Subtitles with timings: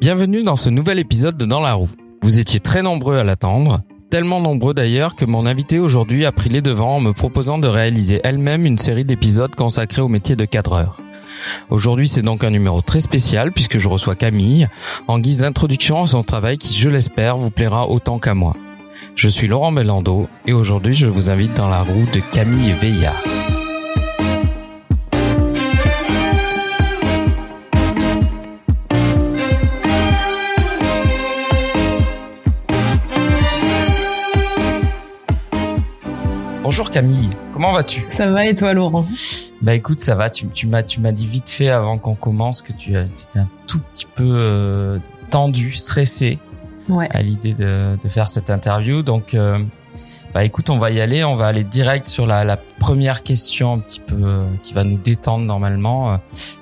[0.00, 1.90] Bienvenue dans ce nouvel épisode de Dans la roue.
[2.22, 6.48] Vous étiez très nombreux à l'attendre, tellement nombreux d'ailleurs que mon invité aujourd'hui a pris
[6.48, 10.46] les devants en me proposant de réaliser elle-même une série d'épisodes consacrés au métier de
[10.46, 10.98] cadreur.
[11.68, 14.68] Aujourd'hui, c'est donc un numéro très spécial puisque je reçois Camille
[15.06, 18.56] en guise d'introduction à son travail qui, je l'espère, vous plaira autant qu'à moi.
[19.16, 23.22] Je suis Laurent Belando et aujourd'hui, je vous invite dans la roue de Camille Veillard.
[36.70, 38.06] Bonjour Camille, comment vas-tu?
[38.10, 39.04] Ça va et toi Laurent?
[39.60, 40.30] Bah écoute, ça va.
[40.30, 43.48] Tu, tu m'as tu m'as dit vite fait avant qu'on commence que tu étais un
[43.66, 44.98] tout petit peu euh,
[45.30, 46.38] tendu, stressé
[46.88, 47.08] ouais.
[47.10, 49.02] à l'idée de, de faire cette interview.
[49.02, 49.58] Donc euh,
[50.32, 51.24] bah écoute, on va y aller.
[51.24, 54.84] On va aller direct sur la, la première question un petit peu euh, qui va
[54.84, 56.12] nous détendre normalement.
[56.12, 56.16] Euh,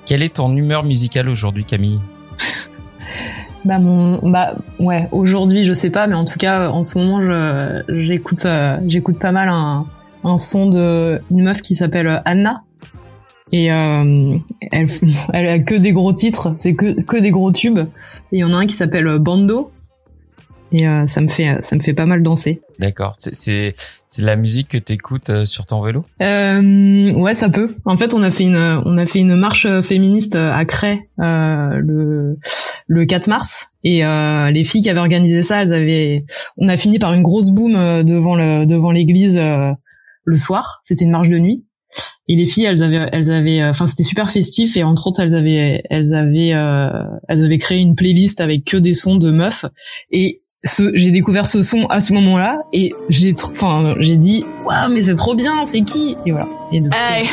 [0.07, 2.01] quelle est ton humeur musicale aujourd'hui, Camille?
[3.65, 7.21] Bah mon bah ouais aujourd'hui je sais pas mais en tout cas en ce moment
[7.21, 8.47] je j'écoute
[8.87, 9.85] j'écoute pas mal un
[10.23, 12.63] un son de une meuf qui s'appelle Anna
[13.51, 14.33] et euh,
[14.71, 14.87] elle
[15.33, 17.79] elle a que des gros titres, c'est que que des gros tubes.
[17.79, 19.71] Et il y en a un qui s'appelle Bando
[20.71, 22.61] et euh, ça me fait ça me fait pas mal danser.
[22.79, 23.73] D'accord, c'est c'est
[24.07, 26.05] c'est la musique que t'écoutes euh, sur ton vélo?
[26.21, 27.69] Euh, Ouais, ça peut.
[27.85, 31.75] En fait, on a fait une on a fait une marche féministe à Cray euh,
[31.77, 32.37] le
[32.87, 36.19] le 4 mars et euh, les filles qui avaient organisé ça, elles avaient
[36.57, 39.39] on a fini par une grosse boum devant le devant l'église
[40.29, 40.79] le soir.
[40.83, 41.65] C'était une marche de nuit.
[42.27, 45.33] Et les filles, elles avaient, elles avaient, enfin c'était super festif et entre autres elles
[45.33, 49.65] avaient, elles avaient, euh, elles avaient créé une playlist avec que des sons de meufs
[50.11, 50.37] et
[50.93, 55.15] j'ai découvert ce son à ce moment-là et j'ai, enfin, j'ai dit, waouh, mais c'est
[55.15, 56.17] trop bien, c'est qui?
[56.25, 56.47] Et voilà.
[56.73, 57.29] Et donc, Ehi,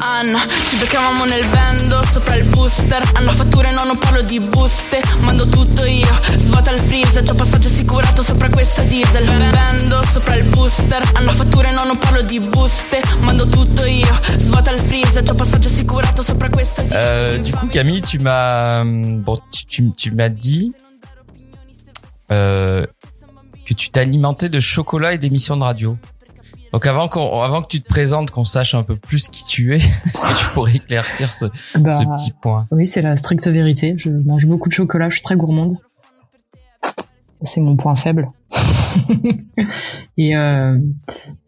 [0.00, 3.00] Anna, ci beccavamo nel bando sopra il booster.
[3.14, 5.00] Hanno fatture, no, non parlo di buste.
[5.20, 7.22] Mando tutto io, svuota il freezer.
[7.22, 9.26] C'ho passaggio assicurato sopra questa diesel.
[9.50, 11.02] Bando sopra il booster.
[11.12, 13.02] Hanno fatture, no, non parlo di buste.
[13.20, 15.22] Mando tutto io, svuota il freezer.
[15.22, 17.02] C'ho passaggio assicurato sopra questa diesel.
[17.02, 20.72] Euh, du coup, Camille, tu m'as, bon, tu, tu, tu m'as dit
[22.32, 22.84] euh,
[23.66, 25.96] que tu t'alimentais de chocolat et d'émissions de radio.
[26.72, 29.74] Donc avant qu'on, avant que tu te présentes, qu'on sache un peu plus qui tu
[29.74, 31.44] es, est-ce que tu pourrais éclaircir ce,
[31.78, 32.66] bah, ce petit point?
[32.70, 33.94] Oui, c'est la stricte vérité.
[33.98, 35.76] Je mange beaucoup de chocolat, je suis très gourmande.
[37.44, 38.28] C'est mon point faible.
[40.16, 40.78] et euh,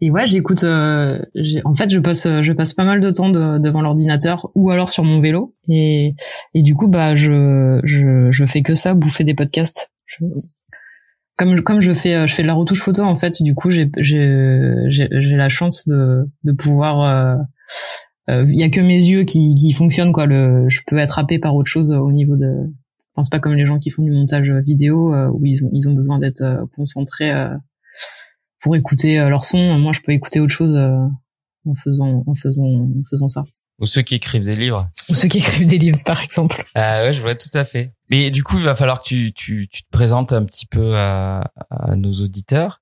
[0.01, 0.65] et ouais, j'écoute.
[0.65, 1.21] Euh,
[1.63, 4.89] en fait, je passe je passe pas mal de temps de, devant l'ordinateur ou alors
[4.89, 5.53] sur mon vélo.
[5.69, 6.15] Et
[6.53, 9.89] et du coup, bah je je je fais que ça, bouffer des podcasts.
[10.05, 10.25] Je,
[11.37, 13.89] comme comme je fais je fais de la retouche photo en fait du coup j'ai
[13.97, 17.45] j'ai j'ai la chance de de pouvoir
[18.27, 20.25] il euh, y a que mes yeux qui qui fonctionnent quoi.
[20.25, 22.47] Le je peux être happé par autre chose au niveau de
[23.13, 25.69] enfin c'est pas comme les gens qui font du montage vidéo euh, où ils ont
[25.71, 27.31] ils ont besoin d'être euh, concentrés
[28.59, 29.79] pour écouter leur son.
[29.79, 30.75] Moi je peux écouter autre chose
[31.65, 33.43] en faisant en faisant en faisant ça.
[33.79, 34.89] Ou ceux qui écrivent des livres.
[35.09, 36.63] Ou ceux qui écrivent des livres par exemple.
[36.75, 37.93] Ah ouais, je vois tout à fait.
[38.09, 40.97] Mais du coup, il va falloir que tu tu, tu te présentes un petit peu
[40.97, 42.81] à, à nos auditeurs.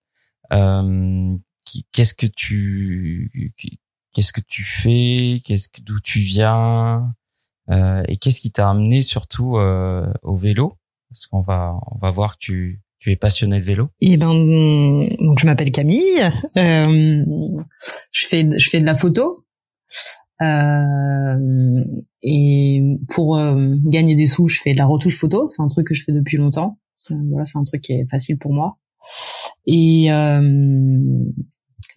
[0.52, 1.36] Euh,
[1.92, 3.52] qu'est-ce que tu
[4.14, 5.42] qu'est-ce que tu fais?
[5.46, 7.14] Qu'est-ce que d'où tu viens?
[7.70, 10.78] Euh, Et qu'est-ce qui t'a amené surtout euh, au vélo?
[11.10, 13.84] Parce qu'on va on va voir que tu tu es passionné de vélo?
[14.00, 14.34] Eh ben,
[15.20, 16.22] donc je m'appelle Camille.
[16.56, 17.26] Euh,
[18.12, 19.44] je fais je fais de la photo.
[20.42, 21.84] Euh,
[22.22, 25.50] et pour euh, gagner des sous, je fais de la retouche photo.
[25.50, 26.80] C'est un truc que je fais depuis longtemps.
[27.10, 28.78] Voilà, c'est un truc qui est facile pour moi.
[29.68, 31.00] Et euh,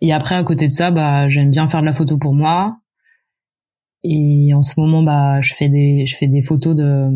[0.01, 2.79] et après à côté de ça, bah j'aime bien faire de la photo pour moi.
[4.03, 7.09] Et en ce moment, bah je fais des je fais des photos de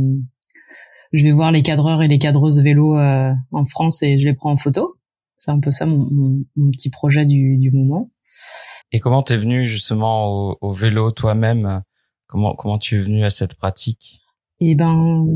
[1.12, 4.34] je vais voir les cadreurs et les cadreuses vélo euh, en France et je les
[4.34, 4.97] prends en photo.
[5.37, 8.10] C'est un peu ça mon, mon, mon petit projet du, du moment.
[8.93, 11.82] Et comment t'es venu justement au, au vélo toi-même?
[12.26, 14.21] Comment comment tu es venu à cette pratique?
[14.60, 15.27] Eh ben.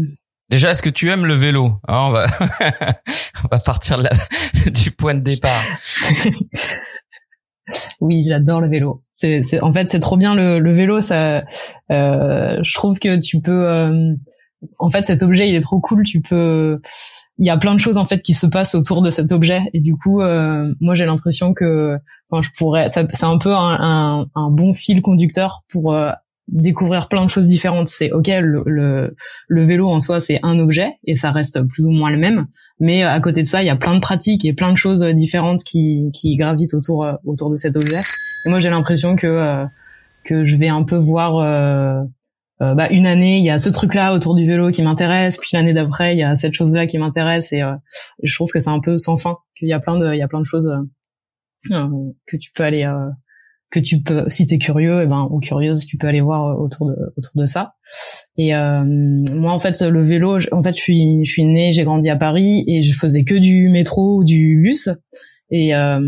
[0.50, 1.80] Déjà, est-ce que tu aimes le vélo?
[1.88, 2.26] Hein, On va
[3.44, 5.62] on va partir de la, du point de départ.
[8.00, 9.02] oui, j'adore le vélo.
[9.12, 11.00] C'est c'est en fait c'est trop bien le, le vélo.
[11.00, 11.42] Ça,
[11.90, 13.68] euh, je trouve que tu peux.
[13.68, 14.14] Euh,
[14.78, 16.80] en fait cet objet il est trop cool tu peux
[17.38, 19.62] il y a plein de choses en fait qui se passent autour de cet objet.
[19.72, 21.98] Et du coup euh, moi j'ai l'impression que
[22.30, 26.10] enfin je pourrais c'est un peu un, bon fil conducteur pour euh,
[26.48, 27.88] découvrir plein de choses différentes.
[27.88, 29.14] C'est ok le,
[29.48, 32.46] vélo en soi c'est un objet et ça reste plus ou moins le même.
[32.80, 35.02] Mais à côté de ça il y a plein de pratiques et plein de choses
[35.02, 38.00] différentes qui gravitent autour euh, autour de cet objet.
[38.46, 39.64] Et moi j'ai l'impression que
[40.24, 42.06] que je vais un peu voir
[42.60, 45.50] bah, une année il y a ce truc là autour du vélo qui m'intéresse puis
[45.52, 47.62] l'année d'après il y a cette chose là qui m'intéresse et
[48.22, 50.22] je trouve que c'est un peu sans fin qu'il y a plein de il y
[50.22, 50.72] a plein de choses
[51.68, 52.86] que tu peux aller
[53.74, 56.46] que tu peux, si t'es curieux, et eh ben ou curieuse, tu peux aller voir
[56.46, 57.72] euh, autour de autour de ça.
[58.36, 61.82] Et euh, moi, en fait, le vélo, en fait, je suis je suis née, j'ai
[61.82, 64.88] grandi à Paris et je faisais que du métro ou du bus.
[65.50, 66.00] Et euh,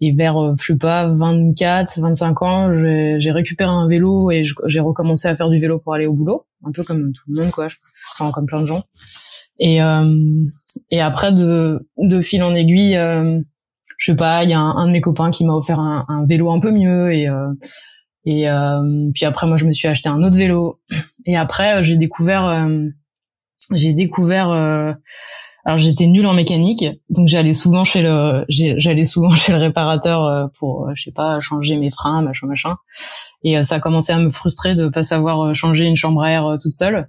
[0.00, 2.72] et vers euh, je sais pas 24, 25 ans,
[3.18, 6.46] j'ai récupéré un vélo et j'ai recommencé à faire du vélo pour aller au boulot,
[6.64, 7.68] un peu comme tout le monde quoi,
[8.12, 8.84] enfin comme plein de gens.
[9.58, 10.44] Et euh,
[10.90, 12.96] et après de de fil en aiguille
[13.98, 16.24] je sais pas, il y a un, de mes copains qui m'a offert un, un,
[16.24, 17.52] vélo un peu mieux et euh,
[18.24, 20.80] et euh, puis après moi je me suis acheté un autre vélo.
[21.26, 22.86] Et après j'ai découvert euh,
[23.74, 24.96] j'ai découvert
[25.64, 30.50] alors j'étais nulle en mécanique, donc j'allais souvent chez le j'allais souvent chez le réparateur
[30.58, 32.76] pour je sais pas changer mes freins, machin machin.
[33.44, 36.56] Et ça a commencé à me frustrer de pas savoir changer une chambre à air
[36.60, 37.08] toute seule.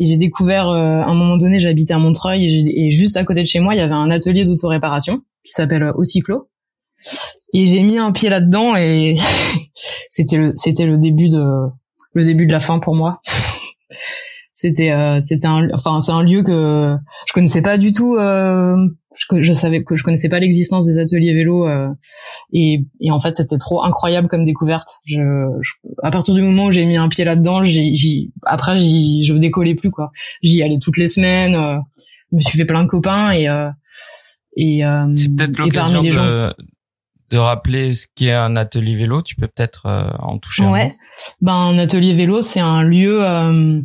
[0.00, 3.46] Et j'ai découvert à un moment donné, j'habitais à Montreuil et, juste à côté de
[3.46, 6.48] chez moi, il y avait un atelier d'autoréparation qui s'appelle Ocyclo.
[7.54, 9.16] Et j'ai mis un pied là-dedans et
[10.10, 11.44] c'était le c'était le début de
[12.12, 13.20] le début de la fin pour moi.
[14.60, 16.96] C'était euh, c'était un enfin c'est un lieu que
[17.28, 18.74] je connaissais pas du tout euh,
[19.16, 21.86] je, je, savais que je connaissais pas l'existence des ateliers vélo euh,
[22.52, 25.20] et, et en fait c'était trop incroyable comme découverte je,
[26.02, 29.76] à partir du moment où j'ai mis un pied là-dedans j'y après j'y je décollais
[29.76, 30.10] plus quoi
[30.42, 31.78] j'y allais toutes les semaines euh,
[32.32, 33.70] je me suis fait plein de copains et euh,
[34.56, 36.52] et, euh, c'est peut-être l'occasion de,
[37.30, 39.22] de rappeler ce qu'est un atelier vélo.
[39.22, 40.90] Tu peux peut-être euh, en toucher un ouais.
[41.40, 43.80] Ben un atelier vélo, c'est un lieu, euh,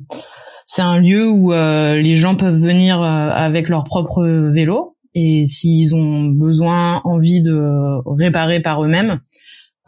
[0.65, 5.95] c'est un lieu où euh, les gens peuvent venir avec leur propre vélo et s'ils
[5.95, 9.19] ont besoin, envie de réparer par eux-mêmes,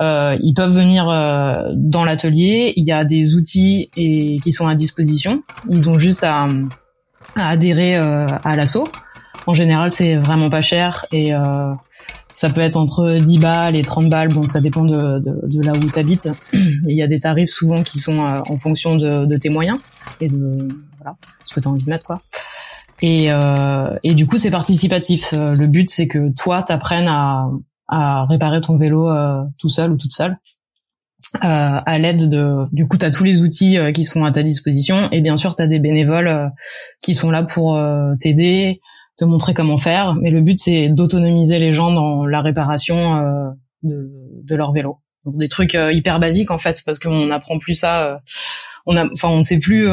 [0.01, 2.74] euh, ils peuvent venir euh, dans l'atelier.
[2.75, 5.44] Il y a des outils et qui sont à disposition.
[5.69, 6.48] Ils ont juste à,
[7.36, 8.88] à adhérer euh, à l'assaut.
[9.48, 11.74] En général, c'est vraiment pas cher et euh,
[12.35, 14.27] ça peut être entre 10 balles et 30 balles.
[14.27, 16.29] Bon, ça dépend de, de, de là où tu habites.
[16.53, 19.79] Il y a des tarifs souvent qui sont euh, en fonction de, de, tes moyens
[20.19, 20.67] et de
[20.97, 21.15] voilà,
[21.45, 22.21] ce que tu as envie de mettre quoi.
[23.01, 25.33] Et, euh, et du coup, c'est participatif.
[25.33, 27.47] Euh, le but, c'est que toi, t'apprennes à,
[27.87, 30.37] à réparer ton vélo euh, tout seul ou toute seule.
[31.43, 34.41] Euh, à l'aide de du coup tu as tous les outils qui sont à ta
[34.41, 36.51] disposition et bien sûr tu as des bénévoles
[37.01, 37.77] qui sont là pour
[38.21, 38.79] t'aider
[39.17, 40.15] te montrer comment faire.
[40.15, 43.50] Mais le but, c'est d'autonomiser les gens dans la réparation euh,
[43.83, 44.09] de,
[44.44, 44.97] de, leur vélo.
[45.25, 48.06] Donc, des trucs euh, hyper basiques en fait, parce qu'on n'apprend plus ça.
[48.06, 48.17] Euh,
[48.85, 49.88] on a, enfin, on sait plus.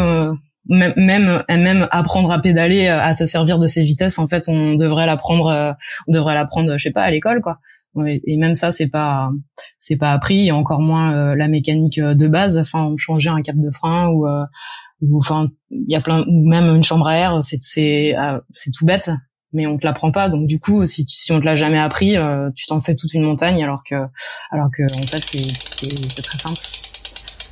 [0.66, 4.74] même même même apprendre à pédaler à se servir de ses vitesses en fait on
[4.74, 5.74] devrait l'apprendre
[6.06, 7.58] on devrait l'apprendre je sais pas à l'école quoi
[8.06, 9.32] et même ça c'est pas
[9.80, 13.70] c'est pas appris et encore moins la mécanique de base enfin changer un cap de
[13.70, 14.24] frein ou
[15.02, 18.40] ou enfin il y a plein ou même une chambre à air c'est c'est euh,
[18.52, 19.10] c'est tout bête
[19.54, 20.30] mais on te l'apprend pas.
[20.30, 23.12] Donc du coup si si on te l'a jamais appris euh, tu t'en fais toute
[23.12, 23.96] une montagne alors que
[24.50, 26.60] alors que en fait c'est c'est très simple.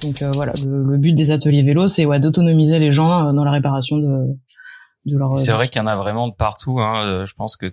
[0.01, 3.51] Donc euh, voilà le, but des ateliers vélo c'est ouais d'autonomiser les gens dans la
[3.51, 4.29] réparation de
[5.05, 7.67] de leur c'est vrai qu'il y en a vraiment de partout hein je pense que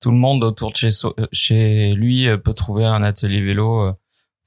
[0.00, 0.90] tout le monde autour de chez
[1.32, 3.94] chez lui peut trouver un atelier vélo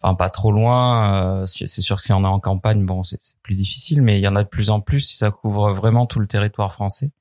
[0.03, 1.41] enfin pas trop loin.
[1.41, 4.23] Euh, c'est sûr que si on est en campagne, bon, c'est plus difficile, mais il
[4.23, 7.11] y en a de plus en plus si ça couvre vraiment tout le territoire français.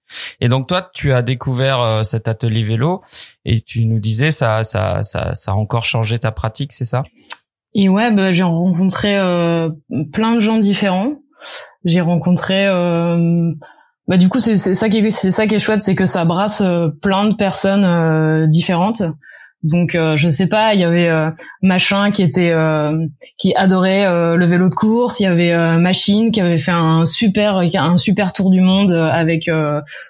[0.40, 3.02] Et donc toi, tu as découvert euh, cet atelier vélo
[3.45, 7.04] et tu nous disais ça, ça, ça, ça a encore changé ta pratique, c'est ça?
[7.75, 9.71] Et ouais, bah, j'ai rencontré euh,
[10.12, 11.14] plein de gens différents.
[11.85, 12.66] J'ai rencontré
[14.09, 16.25] bah du coup c'est ça qui est c'est ça qui est chouette c'est que ça
[16.25, 16.62] brasse
[17.00, 19.02] plein de personnes différentes
[19.62, 21.31] donc euh, je sais pas, il y avait euh,
[21.62, 23.07] machin qui était euh,
[23.38, 27.04] qui adorait euh, le vélo de course, il y avait machine qui avait fait un
[27.04, 29.49] super un super tour du monde avec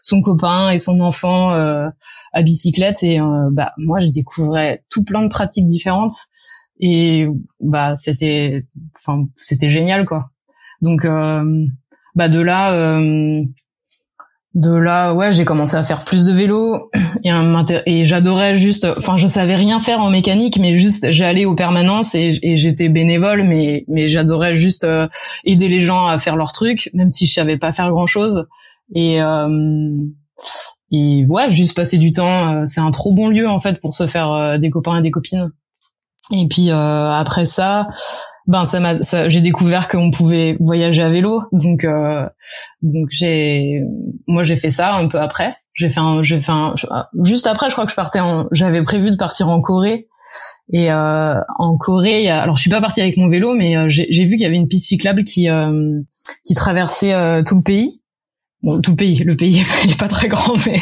[0.03, 3.03] son copain et son enfant à bicyclette.
[3.03, 3.19] Et
[3.51, 6.15] bah moi je découvrais tout plein de pratiques différentes.
[6.81, 7.27] Et
[7.61, 8.65] bah c'était
[8.97, 10.31] enfin c'était génial quoi.
[10.81, 11.07] Donc
[12.15, 13.01] bah de là
[14.55, 16.91] de là ouais j'ai commencé à faire plus de vélo
[17.25, 22.15] et, j'adorais juste enfin je savais rien faire en mécanique mais juste j'allais aux permanences
[22.15, 25.09] et, j'étais bénévole mais j'adorais juste euh,
[25.45, 28.47] aider les gens à faire leurs trucs même si je savais pas faire grand chose
[28.95, 29.97] et euh,
[30.91, 33.95] et ouais juste passer du temps euh, c'est un trop bon lieu en fait pour
[33.95, 35.51] se faire des copains et des copines.
[36.31, 37.89] Et puis après ça
[38.47, 38.95] ben ça m'a
[39.29, 41.43] j'ai découvert qu'on pouvait voyager à vélo.
[41.53, 42.27] Donc euh,
[42.83, 43.81] donc j'ai
[44.27, 45.57] moi j'ai fait ça un peu après.
[45.75, 46.75] J'ai fait un j'ai fait un
[47.23, 50.09] juste après je crois que je partais en j'avais prévu de partir en Corée.
[50.73, 54.25] Et euh, en Corée, alors je suis pas partie avec mon vélo, mais euh, j'ai
[54.25, 56.01] vu qu'il y avait une piste cyclable qui euh,
[56.45, 58.01] qui traversait tout le pays.
[58.63, 60.81] Bon, tout le pays, le pays est pas très grand, mais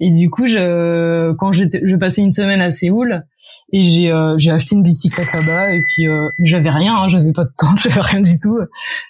[0.00, 3.24] et du coup, je quand je, passais une semaine à Séoul
[3.72, 6.06] et j'ai j'ai acheté une bicyclette là-bas et puis
[6.44, 8.58] j'avais rien, hein, j'avais pas de temps, j'avais rien du tout.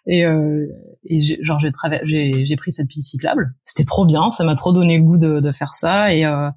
[0.06, 0.24] Et
[1.04, 3.12] et genre j'ai pris cette piste
[3.64, 6.14] c'était trop bien ça m'a trop donné le goût de, de faire ça.
[6.14, 6.50] Et euh,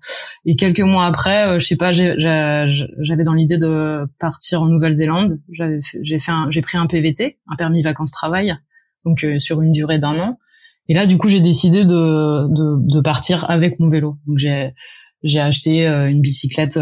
[0.46, 5.40] et quelques mois après euh, je sais pas j'avais dans l'idée de partir en Nouvelle-Zélande.
[5.52, 6.18] J'ai
[6.50, 8.56] j'ai pris un PVT un permis vacances travail
[9.06, 10.38] donc euh, sur une durée d'un an
[10.88, 14.74] et là du coup j'ai décidé de, de de partir avec mon vélo donc j'ai
[15.24, 16.80] j'ai acheté euh, une bicyclette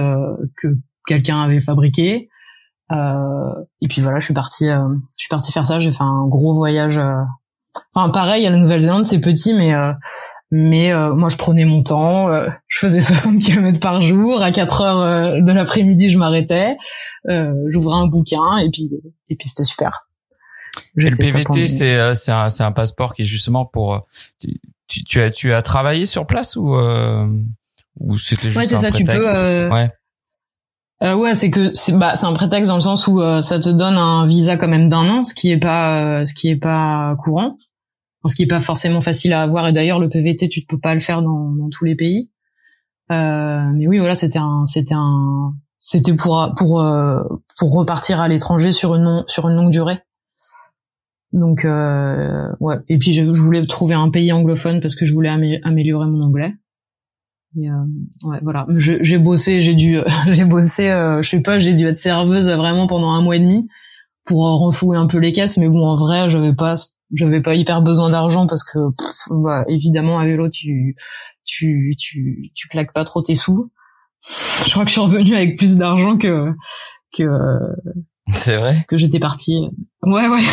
[0.57, 0.67] que
[1.07, 2.29] quelqu'un avait fabriquée
[2.91, 6.53] et puis voilà je suis partie je suis partie faire ça j'ai fait un gros
[6.53, 6.99] voyage
[7.95, 9.93] Enfin, pareil, à la Nouvelle-Zélande, c'est petit, mais euh,
[10.51, 12.29] mais euh, moi, je prenais mon temps.
[12.29, 14.41] Euh, je faisais 60 km par jour.
[14.41, 16.75] À 4 heures de l'après-midi, je m'arrêtais.
[17.27, 18.89] J'ouvrais un bouquin et puis
[19.29, 20.07] et puis c'était super.
[20.95, 24.07] Le PVT, c'est c'est un un passeport qui est justement pour
[24.39, 26.75] tu, tu, as tu as travaillé sur place ou
[27.99, 29.91] ou c'était juste ouais, c'est ça, Tu peux, ouais.
[31.03, 33.59] Euh, ouais, c'est que c'est bah c'est un prétexte dans le sens où euh, ça
[33.59, 36.49] te donne un visa quand même d'un an, ce qui est pas euh, ce qui
[36.49, 37.57] est pas courant,
[38.25, 39.67] ce qui est pas forcément facile à avoir.
[39.67, 42.29] Et d'ailleurs, le PVT, tu ne peux pas le faire dans, dans tous les pays.
[43.11, 46.81] Euh, mais oui, voilà, c'était un c'était un c'était pour pour
[47.57, 49.99] pour repartir à l'étranger sur une sur une longue durée.
[51.33, 52.75] Donc ouais.
[52.87, 56.21] Et puis je, je voulais trouver un pays anglophone parce que je voulais améliorer mon
[56.21, 56.53] anglais.
[57.55, 57.83] Et, euh,
[58.23, 58.65] ouais, voilà.
[58.77, 62.87] J'ai bossé, j'ai dû, j'ai bossé, euh, je sais pas, j'ai dû être serveuse vraiment
[62.87, 63.67] pendant un mois et demi
[64.25, 65.57] pour euh, renflouer un peu les caisses.
[65.57, 66.75] Mais bon, en vrai, j'avais pas,
[67.13, 68.79] j'avais pas hyper besoin d'argent parce que,
[69.29, 70.95] bah, évidemment, à vélo, tu,
[71.45, 73.71] tu, tu, tu claques pas trop tes sous.
[74.65, 76.51] Je crois que je suis revenue avec plus d'argent que,
[77.15, 77.25] que.
[78.33, 78.85] C'est vrai?
[78.87, 79.59] Que j'étais partie.
[80.03, 80.43] Ouais, ouais.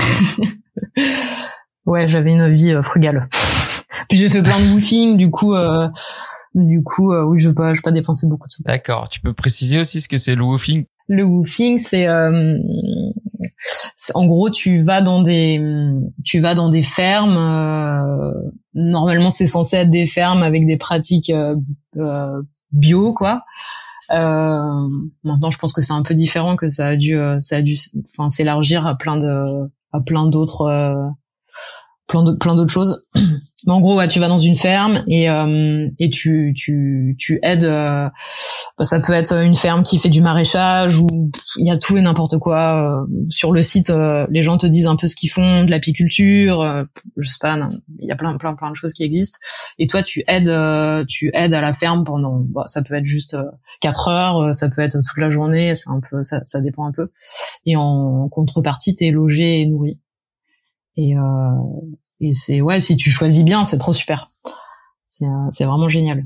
[1.86, 3.28] ouais, j'avais une vie frugale.
[4.08, 5.54] Puis j'ai fait plein de woofing, du coup.
[5.54, 5.88] Euh,
[6.54, 8.62] du coup, euh, oui, je peux, je pas dépenser beaucoup de sous.
[8.64, 9.08] D'accord.
[9.08, 10.84] Tu peux préciser aussi ce que c'est le woofing?
[11.08, 12.58] Le woofing, c'est euh,
[14.14, 15.60] en gros, tu vas dans des,
[16.24, 17.36] tu vas dans des fermes.
[17.36, 18.32] Euh,
[18.74, 21.56] normalement, c'est censé être des fermes avec des pratiques euh,
[21.96, 23.42] euh bio, quoi.
[24.12, 24.88] Euh,
[25.24, 27.76] maintenant, je pense que c'est un peu différent, que ça a dû, ça a dû,
[28.12, 31.12] enfin, s'élargir à plein de, à plein d'autres,
[32.10, 33.04] plein de, plein d'autres choses.
[33.66, 37.38] Mais en gros, ouais, tu vas dans une ferme et euh, et tu tu tu
[37.42, 37.64] aides.
[37.64, 38.08] Euh,
[38.78, 41.06] bah, ça peut être une ferme qui fait du maraîchage ou
[41.56, 43.02] il y a tout et n'importe quoi.
[43.02, 43.92] Euh, sur le site,
[44.30, 46.86] les gens te disent un peu ce qu'ils font, de l'apiculture,
[47.16, 47.58] je sais pas,
[47.98, 49.38] il y a plein plein plein de choses qui existent.
[49.80, 50.52] Et toi, tu aides
[51.08, 52.36] tu aides à la ferme pendant.
[52.38, 53.36] Bah, ça peut être juste
[53.80, 55.74] quatre heures, ça peut être toute la journée.
[55.74, 57.10] C'est un peu ça, ça dépend un peu.
[57.66, 59.98] Et en contrepartie, t'es logé et nourri.
[60.96, 61.16] Et
[62.20, 64.28] et c'est ouais, si tu choisis bien, c'est trop super.
[65.08, 66.24] C'est euh, c'est vraiment génial.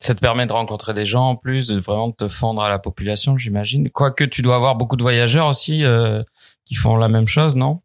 [0.00, 2.78] Ça te permet de rencontrer des gens en plus, de vraiment te fendre à la
[2.78, 3.90] population, j'imagine.
[3.90, 6.22] Quoique tu dois avoir beaucoup de voyageurs aussi euh,
[6.64, 7.80] qui font la même chose, non?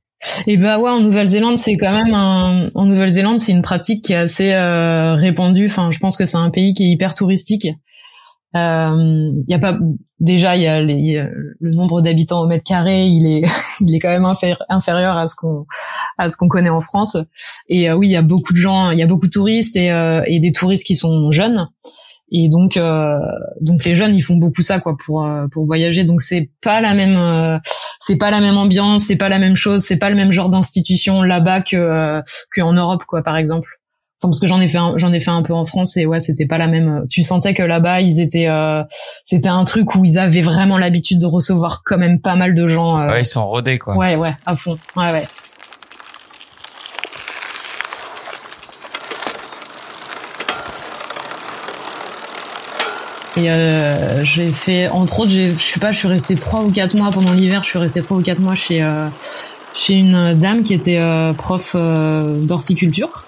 [0.48, 2.70] Et bah ouais, en Nouvelle-Zélande, c'est quand même un...
[2.74, 5.66] en Nouvelle-Zélande, c'est une pratique qui est assez euh, répandue.
[5.66, 7.68] Enfin, je pense que c'est un pays qui est hyper touristique.
[8.56, 9.80] Il euh, y a pas
[10.20, 13.50] déjà il y a, le nombre d'habitants au mètre carré il est
[13.82, 14.26] il est quand même
[14.70, 15.66] inférieur à ce qu'on
[16.20, 17.18] à ce qu'on connaît en France.
[17.68, 19.76] Et euh, oui il y a beaucoup de gens il y a beaucoup de touristes
[19.76, 21.68] et, euh, et des touristes qui sont jeunes
[22.34, 22.78] et donc
[23.62, 26.04] donc les jeunes ils font beaucoup ça quoi pour pour voyager.
[26.04, 27.60] Donc c'est pas la même
[28.00, 30.50] c'est pas la même ambiance c'est pas la même chose c'est pas le même genre
[30.50, 32.22] d'institution là-bas que
[32.54, 33.70] qu'en Europe quoi par exemple.
[34.30, 36.46] Parce que j'en ai fait j'en ai fait un peu en France et ouais c'était
[36.46, 38.82] pas la même tu sentais que là-bas ils étaient euh,
[39.24, 42.68] c'était un truc où ils avaient vraiment l'habitude de recevoir quand même pas mal de
[42.68, 43.08] gens euh.
[43.08, 43.98] ouais ils sont rodés quoi.
[43.98, 44.78] Ouais ouais à fond.
[44.96, 45.24] Ouais ouais
[53.36, 56.96] Et euh, j'ai fait, entre autres, je sais pas, je suis restée trois ou quatre
[56.96, 57.64] mois pendant l'hiver.
[57.64, 59.08] Je suis restée trois ou quatre mois chez euh,
[59.74, 63.26] chez une dame qui était euh, prof d'horticulture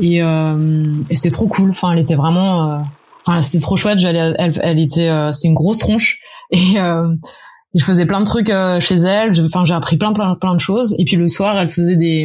[0.00, 1.70] et, euh, et c'était trop cool.
[1.70, 2.78] Enfin, elle était vraiment, euh,
[3.24, 4.00] enfin, c'était trop chouette.
[4.00, 6.18] J'allais, elle, elle était, euh, c'était une grosse tronche
[6.50, 7.06] et, euh,
[7.76, 9.32] je faisais plein de trucs chez elle.
[9.46, 10.94] Enfin, j'ai appris plein, plein, plein de choses.
[10.98, 12.24] Et puis le soir, elle faisait des,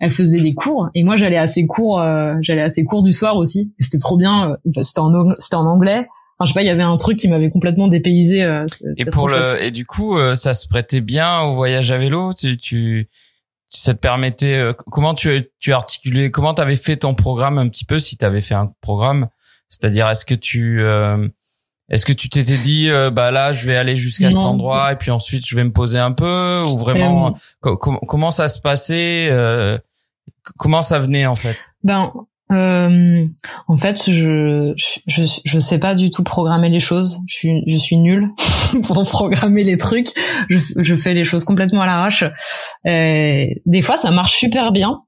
[0.00, 0.88] elle faisait des cours.
[0.96, 2.02] Et moi, j'allais à ses cours,
[2.40, 3.72] j'allais à ses cours du soir aussi.
[3.78, 4.56] C'était trop bien.
[4.82, 6.08] C'était en, c'était en anglais.
[6.40, 8.40] Enfin, je sais pas, il y avait un truc qui m'avais complètement dépaysé.
[8.96, 12.32] et pour le, et du coup, ça se prêtait bien au voyage à vélo?
[12.32, 13.10] Tu, tu
[13.70, 17.68] ça te permettait euh, comment tu tu articulé comment tu avais fait ton programme un
[17.68, 19.28] petit peu si tu avais fait un programme?
[19.68, 21.28] C'est-à-dire est-ce que tu euh,
[21.88, 24.96] Est-ce que tu t'étais dit, euh, bah là, je vais aller jusqu'à cet endroit et
[24.96, 29.28] puis ensuite je vais me poser un peu ou vraiment euh, comment ça se passait
[29.30, 29.78] euh,
[30.58, 31.56] Comment ça venait en fait?
[31.84, 32.12] Ben,
[32.50, 33.26] euh,
[33.68, 34.72] en fait, je,
[35.06, 37.18] je je sais pas du tout programmer les choses.
[37.26, 38.28] Je suis je suis nulle
[38.84, 40.12] pour programmer les trucs.
[40.48, 42.24] Je, je fais les choses complètement à l'arrache.
[42.84, 45.00] Des fois, ça marche super bien.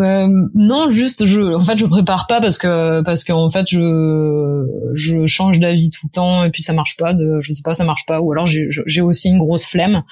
[0.00, 4.64] Euh, non, juste je en fait je prépare pas parce que parce qu'en fait je
[4.94, 7.74] je change d'avis tout le temps et puis ça marche pas de je sais pas
[7.74, 10.02] ça marche pas ou alors j'ai aussi une grosse flemme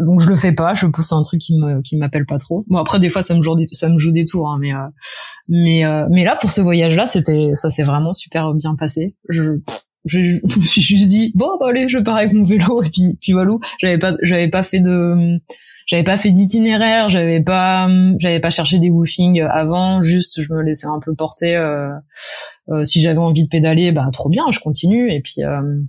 [0.00, 2.64] donc je le fais pas je pousse un truc qui me qui m'appelle pas trop.
[2.68, 4.72] Bon après des fois ça me joue des, ça me joue des tours hein, mais
[4.72, 4.78] euh,
[5.48, 9.16] mais euh, mais là pour ce voyage là c'était ça s'est vraiment super bien passé.
[9.28, 9.60] Je
[10.04, 13.18] je, me suis juste dit bon bah, allez je pars avec mon vélo et puis
[13.20, 13.54] puis voilà.
[13.80, 15.38] J'avais pas j'avais pas fait de
[15.86, 20.62] j'avais pas fait d'itinéraire, j'avais pas j'avais pas cherché des woofings avant, juste je me
[20.62, 21.90] laissais un peu porter euh,
[22.70, 25.12] euh, si j'avais envie de pédaler, bah trop bien, je continue.
[25.12, 25.80] Et puis euh,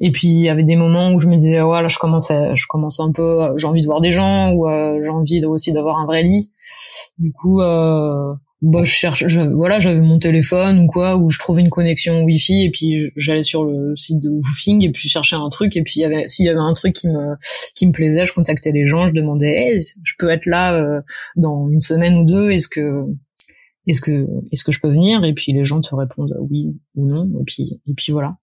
[0.00, 2.30] et puis il y avait des moments où je me disais ouais là je commence
[2.30, 5.72] à, je commence un peu j'ai envie de voir des gens ou j'ai envie aussi
[5.72, 6.50] d'avoir un vrai lit.
[7.18, 7.60] Du coup
[8.64, 12.24] bah je cherche je, voilà j'avais mon téléphone ou quoi où je trouvais une connexion
[12.24, 15.76] wifi et puis j'allais sur le site de Woofing et puis cherchais un truc.
[15.76, 17.34] Et puis y avait s'il y avait un truc qui me
[17.74, 21.02] qui me plaisait je contactais les gens je demandais hey, je peux être là euh,
[21.36, 22.50] dans une semaine ou deux?
[22.52, 23.04] Est-ce que
[23.86, 25.24] est-ce que est-ce que je peux venir?
[25.24, 27.30] Et puis les gens te répondent oui ou non.
[27.40, 28.36] Et puis et puis voilà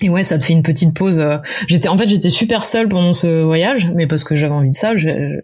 [0.00, 1.20] et ouais, ça te fait une petite pause.
[1.20, 4.70] Euh, j'étais, en fait, j'étais super seule pendant ce voyage, mais parce que j'avais envie
[4.70, 5.42] de ça, j'avais,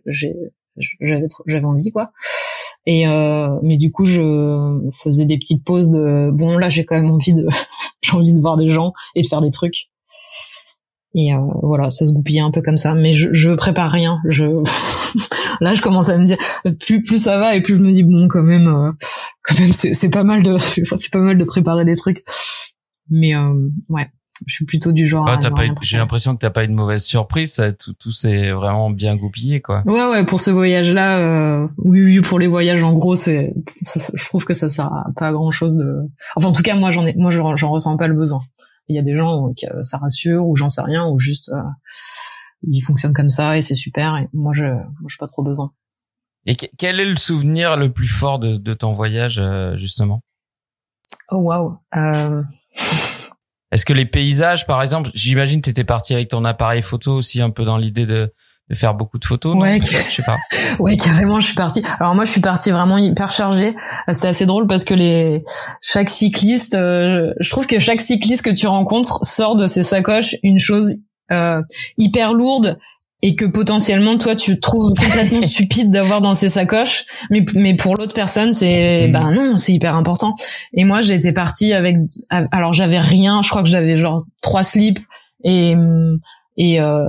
[1.46, 2.12] j'avais envie quoi.
[2.86, 6.96] Et euh, mais du coup, je faisais des petites pauses de bon là, j'ai quand
[6.96, 7.46] même envie de
[8.00, 9.90] j'ai envie de voir des gens et de faire des trucs.
[11.14, 12.94] Et euh, voilà, ça se goupillait un peu comme ça.
[12.94, 14.18] Mais je, je prépare rien.
[14.28, 14.44] Je
[15.60, 16.38] là, je commence à me dire
[16.80, 18.92] plus plus ça va et plus je me dis bon quand même euh,
[19.42, 22.22] quand même c'est pas mal de c'est pas mal de préparer des trucs.
[23.10, 24.08] Mais euh, ouais
[24.46, 25.28] je suis plutôt du genre.
[25.28, 25.38] Ah,
[25.82, 27.52] j'ai l'impression que t'as pas une mauvaise surprise.
[27.54, 29.82] Ça, tout, tout s'est vraiment bien goupillé, quoi.
[29.86, 30.24] Ouais, ouais.
[30.24, 33.54] Pour ce voyage-là, euh, oui, oui, pour les voyages, en gros, c'est,
[34.14, 36.02] je trouve que ça sert à pas grand chose de.
[36.36, 38.40] Enfin, en tout cas, moi, j'en ai, moi, j'en ressens pas le besoin.
[38.88, 41.50] Il y a des gens qui euh, ça rassure ou j'en sais rien ou juste
[41.50, 41.60] euh,
[42.66, 44.16] ils fonctionnent comme ça et c'est super.
[44.16, 45.70] Et moi, je, moi, j'ai pas trop besoin.
[46.46, 50.22] Et quel est le souvenir le plus fort de, de ton voyage, euh, justement?
[51.30, 51.76] Oh waouh.
[53.70, 57.42] Est-ce que les paysages, par exemple, j'imagine tu étais parti avec ton appareil photo aussi
[57.42, 58.32] un peu dans l'idée de,
[58.70, 59.56] de faire beaucoup de photos.
[59.56, 60.36] Ouais, je sais pas.
[60.78, 61.82] ouais, carrément, je suis partie.
[62.00, 63.74] Alors moi, je suis partie vraiment hyper chargée.
[64.08, 65.42] C'était assez drôle parce que les
[65.80, 70.36] chaque cycliste, euh, je trouve que chaque cycliste que tu rencontres sort de ses sacoches
[70.42, 70.94] une chose
[71.30, 71.60] euh,
[71.98, 72.78] hyper lourde
[73.22, 77.04] et que potentiellement toi tu trouves complètement stupide d'avoir dans ses sacoches.
[77.30, 79.12] Mais mais pour l'autre personne c'est mm.
[79.12, 80.34] ben non c'est hyper important.
[80.74, 81.96] Et moi j'étais partie avec
[82.28, 83.42] alors j'avais rien.
[83.42, 85.00] Je crois que j'avais genre trois slips.
[85.44, 85.76] Et
[86.58, 87.06] et euh,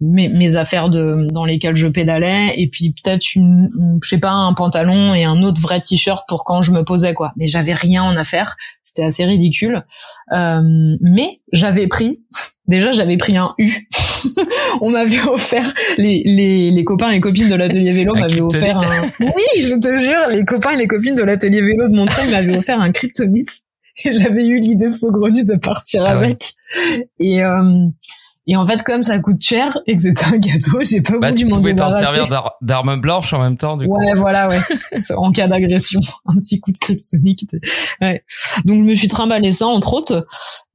[0.00, 2.54] mes, mes affaires de dans lesquelles je pédalais.
[2.56, 6.44] Et puis peut-être une je sais pas un pantalon et un autre vrai t-shirt pour
[6.44, 7.32] quand je me posais quoi.
[7.36, 9.84] Mais j'avais rien en affaires c'était assez ridicule.
[10.32, 10.62] Euh,
[11.00, 12.24] mais j'avais pris
[12.68, 13.88] déjà j'avais pris un U.
[14.80, 15.66] On m'avait offert
[15.98, 19.98] les, les, les copains et copines de l'atelier vélo m'avaient offert un oui je te
[19.98, 23.50] jure les copains et les copines de l'atelier vélo de Montreuil m'avaient offert un kryptonite.
[24.04, 26.54] Et j'avais eu l'idée saugrenue de partir ah avec.
[27.20, 27.86] Et euh,
[28.46, 31.30] et en fait, comme ça coûte cher et que c'était un gâteau, j'ai pas bah,
[31.30, 32.00] voulu m'en débarrasser.
[32.00, 33.96] Tu pouvais t'en servir d'arme blanche en même temps, du coup.
[33.96, 34.60] Ouais, voilà, ouais.
[35.16, 37.46] en cas d'agression, un petit coup de kryptonique.
[38.00, 38.24] Ouais.
[38.64, 40.26] Donc je me suis trimballé ça entre autres.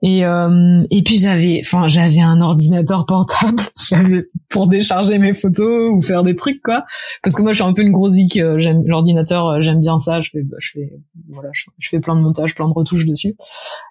[0.04, 3.64] Et euh, et puis j'avais, enfin j'avais un ordinateur portable.
[3.90, 6.84] J'avais pour décharger mes photos ou faire des trucs quoi.
[7.24, 9.98] Parce que moi je suis un peu une grosse euh, J'aime l'ordinateur, euh, j'aime bien
[9.98, 10.22] ça.
[10.22, 10.94] Je fais, je fais,
[11.30, 13.36] voilà, je, fais plein de montages, plein de retouches dessus.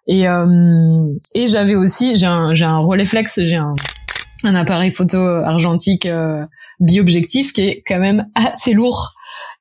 [0.07, 3.75] Et euh, et j'avais aussi, j'ai un j'ai un Rolleiflex, j'ai un
[4.45, 6.45] un, appareil photo argentique euh,
[6.81, 9.15] biobjectif qui est quand même assez lourd.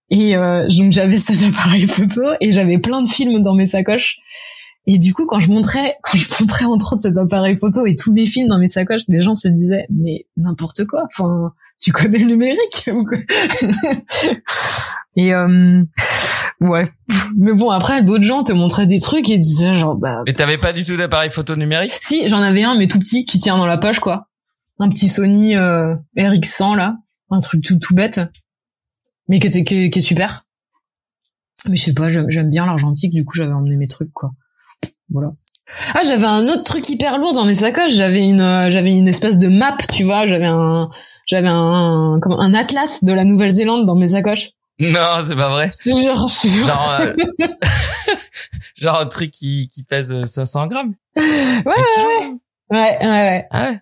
[0.09, 4.17] Et euh, donc j'avais cet appareil photo et j'avais plein de films dans mes sacoches.
[4.87, 7.95] Et du coup, quand je montrais, quand je montrais entre autres cet appareil photo et
[7.95, 11.03] tous mes films dans mes sacoches, les gens se disaient mais n'importe quoi.
[11.05, 12.89] Enfin, tu connais le numérique
[15.17, 15.81] Et euh,
[16.59, 16.85] ouais.
[17.37, 20.23] Mais bon, après, d'autres gens te montraient des trucs et disaient genre bah.
[20.25, 21.93] Mais t'avais pas du tout d'appareil photo numérique?
[22.01, 24.27] Si, j'en avais un, mais tout petit, qui tient dans la poche, quoi.
[24.79, 26.97] Un petit Sony euh, RX100 là,
[27.29, 28.19] un truc tout tout bête,
[29.27, 30.45] mais qui, était, qui, est super.
[31.67, 34.31] Mais je sais pas, j'aime bien l'argentique, du coup j'avais emmené mes trucs quoi.
[35.09, 35.31] Voilà.
[35.93, 37.93] Ah, j'avais un autre truc hyper lourd dans mes sacoches.
[37.93, 40.25] J'avais une, euh, j'avais une espèce de map, tu vois.
[40.25, 40.89] J'avais un,
[41.25, 44.51] j'avais un, un, un atlas de la Nouvelle-Zélande dans mes sacoches.
[44.79, 45.71] Non, c'est pas vrai.
[45.73, 46.27] Je te jure,
[46.65, 47.13] Genre, euh,
[48.75, 50.93] Genre un truc qui, qui pèse 500 grammes.
[51.15, 51.23] Ouais,
[51.65, 52.33] ouais,
[52.71, 53.47] ouais, ouais, ouais.
[53.51, 53.79] Ah ouais.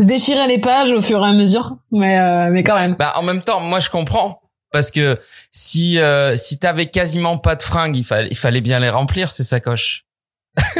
[0.00, 2.96] Je déchirais les pages au fur et à mesure, mais euh, mais quand même.
[2.98, 4.40] Bah en même temps, moi je comprends
[4.72, 5.20] parce que
[5.52, 9.30] si euh, si t'avais quasiment pas de fringues, il fallait il fallait bien les remplir
[9.30, 10.04] ces sacoches.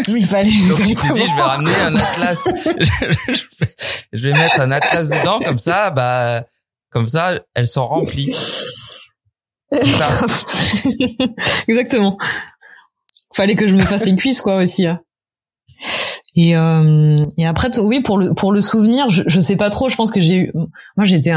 [0.09, 0.50] Il fallait.
[0.68, 2.48] Donc tu t'es dit je vais ramener un atlas,
[2.81, 3.33] je,
[4.12, 6.44] je vais mettre un atlas dedans comme ça, bah
[6.90, 8.35] comme ça elles sont remplies.
[9.72, 10.09] C'est ça.
[11.68, 12.16] Exactement.
[13.35, 14.87] Fallait que je me fasse les cuisses quoi aussi.
[14.87, 15.00] hein.
[16.37, 19.88] Et euh, et après oui pour le pour le souvenir, je, je sais pas trop.
[19.88, 20.53] Je pense que j'ai eu
[20.97, 21.33] moi j'étais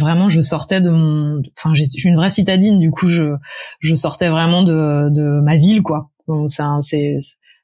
[0.00, 3.34] vraiment je sortais de mon enfin je suis une vraie citadine du coup je
[3.80, 6.10] je sortais vraiment de de ma ville quoi.
[6.26, 7.16] Bon, c'est c'est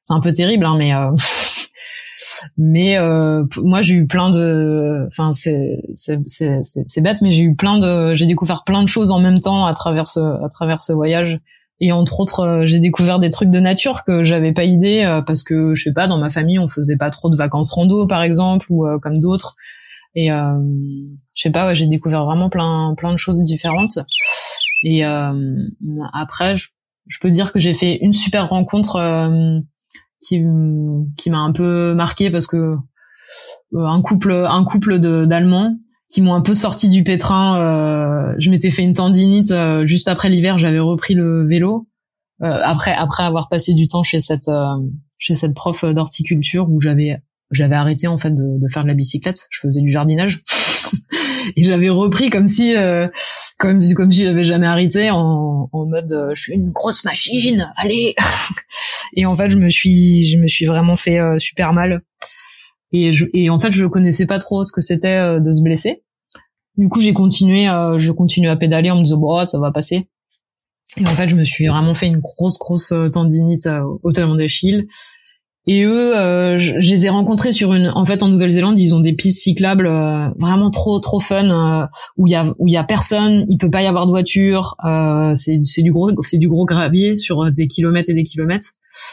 [0.02, 1.10] c'est un peu terrible hein mais euh,
[2.56, 7.42] mais euh, moi j'ai eu plein de enfin c'est c'est c'est- c'est bête mais j'ai
[7.42, 10.48] eu plein de j'ai découvert plein de choses en même temps à travers ce à
[10.48, 11.38] travers ce voyage
[11.80, 15.22] et entre autres euh, j'ai découvert des trucs de nature que j'avais pas idée euh,
[15.22, 18.06] parce que je sais pas dans ma famille on faisait pas trop de vacances rando
[18.06, 19.56] par exemple ou euh, comme d'autres.
[20.14, 20.58] Et euh,
[21.34, 23.98] je sais pas ouais, j'ai découvert vraiment plein plein de choses différentes.
[24.82, 25.56] Et euh,
[26.12, 26.68] après je,
[27.06, 29.58] je peux dire que j'ai fait une super rencontre euh,
[30.20, 30.42] qui
[31.16, 32.76] qui m'a un peu marqué parce que
[33.74, 35.76] un couple un couple d'allemands
[36.10, 40.08] qui m'ont un peu sorti du pétrin euh, je m'étais fait une tendinite euh, juste
[40.08, 41.86] après l'hiver j'avais repris le vélo.
[42.42, 44.50] Euh, après après avoir passé du temps chez cette
[45.18, 47.20] chez cette prof d'horticulture où j'avais
[47.50, 50.42] j'avais arrêté en fait de, de faire de la bicyclette je faisais du jardinage.
[51.56, 53.08] Et j'avais repris comme si euh,
[53.58, 57.72] comme comme si j'avais jamais arrêté en, en mode euh, je suis une grosse machine
[57.76, 58.14] allez.
[59.16, 62.02] Et en fait je me suis je me suis vraiment fait euh, super mal
[62.92, 65.62] et je, et en fait je connaissais pas trop ce que c'était euh, de se
[65.62, 66.02] blesser.
[66.76, 69.70] Du coup j'ai continué euh, je continue à pédaler en me disant bon ça va
[69.70, 70.08] passer.
[70.96, 74.12] Et en fait je me suis vraiment fait une grosse grosse euh, tendinite euh, au
[74.12, 74.86] talon d'Achille.
[75.66, 78.94] Et eux euh, je, je les ai rencontrés sur une en fait en Nouvelle-Zélande ils
[78.94, 82.72] ont des pistes cyclables euh, vraiment trop trop fun où il y a où il
[82.72, 84.74] y a personne il peut pas y avoir de voiture
[85.34, 88.68] c'est c'est du gros c'est du gros gravier sur des kilomètres et des kilomètres.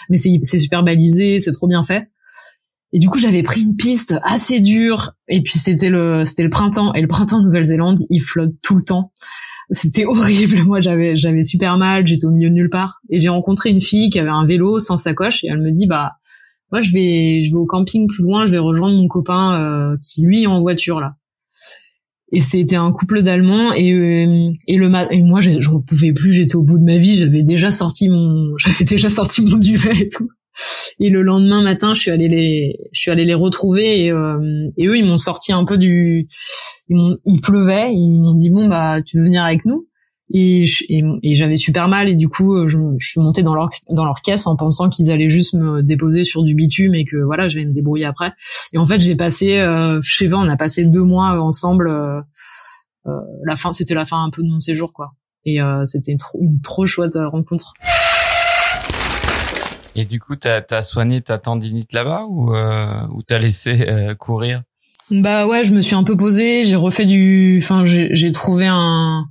[0.09, 2.07] Mais c'est c'est super balisé c'est trop bien fait
[2.93, 5.11] et du coup, j'avais pris une piste assez dure.
[5.27, 6.93] Et puis c'était le c'était le printemps.
[6.93, 9.11] Et le printemps en Nouvelle-Zélande, il flotte tout le temps.
[9.71, 10.63] C'était horrible.
[10.63, 12.07] Moi, j'avais j'avais super mal.
[12.07, 13.01] J'étais au milieu de nulle part.
[13.09, 15.43] Et j'ai rencontré une fille qui avait un vélo sans sacoche.
[15.43, 16.13] Et elle me dit bah
[16.71, 18.45] moi je vais je vais au camping plus loin.
[18.45, 21.15] Je vais rejoindre mon copain euh, qui lui est en voiture là.
[22.33, 26.33] Et c'était un couple d'Allemands et euh, et le et moi je- j'en pouvais plus.
[26.33, 27.15] J'étais au bout de ma vie.
[27.15, 30.27] J'avais déjà sorti mon j'avais déjà sorti mon duvet et tout.
[30.99, 34.67] Et le lendemain matin, je suis allée les, je suis allée les retrouver et, euh,
[34.77, 36.27] et eux, ils m'ont sorti un peu du,
[36.89, 39.87] ils il pleuvait, ils m'ont dit bon bah tu veux venir avec nous?
[40.33, 43.55] Et et, et j'avais super mal et du coup euh, je, je suis montée dans
[43.55, 47.05] leur dans leur caisse en pensant qu'ils allaient juste me déposer sur du bitume et
[47.05, 48.33] que voilà je vais me débrouiller après.
[48.73, 51.87] Et en fait j'ai passé, euh, je sais pas, on a passé deux mois ensemble.
[51.87, 52.19] euh,
[53.07, 53.11] euh,
[53.45, 55.11] la fin, c'était la fin un peu de mon séjour quoi.
[55.45, 57.73] Et euh, c'était une trop, une trop chouette rencontre.
[59.97, 64.13] Et du coup, t'as as soigné ta tendinite là-bas ou euh, ou t'as laissé euh,
[64.13, 64.61] courir?
[65.09, 69.25] Bah ouais, je me suis un peu posée, j'ai refait du, enfin j'ai trouvé un,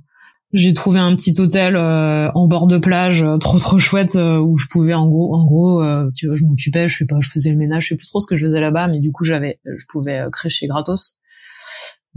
[0.51, 4.39] j'ai trouvé un petit hôtel euh, en bord de plage, euh, trop trop chouette euh,
[4.39, 7.15] où je pouvais en gros, en gros, euh, tu vois, je m'occupais, je sais pas,
[7.21, 9.13] je faisais le ménage, je sais plus trop ce que je faisais là-bas, mais du
[9.13, 11.17] coup j'avais, je pouvais crécher gratos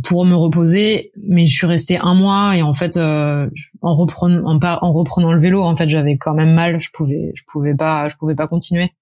[0.04, 3.48] pour me reposer, mais je suis restée un mois et en fait euh,
[3.82, 6.90] en reprenant en, pas- en reprenant le vélo, en fait j'avais quand même mal, je
[6.92, 8.92] pouvais je pouvais pas je pouvais pas continuer.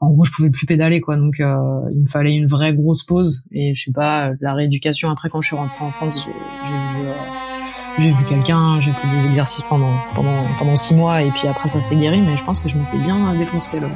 [0.00, 1.16] En gros je pouvais plus pédaler quoi.
[1.16, 1.56] Donc euh,
[1.94, 5.10] il me fallait une vraie grosse pause et je sais pas la rééducation.
[5.10, 6.26] Après quand je suis rentrée en France
[7.98, 11.30] j'ai vu euh, vu quelqu'un j'ai fait des exercices pendant pendant pendant six mois et
[11.30, 12.20] puis après ça s'est guéri.
[12.20, 13.88] Mais je pense que je m'étais bien défoncé là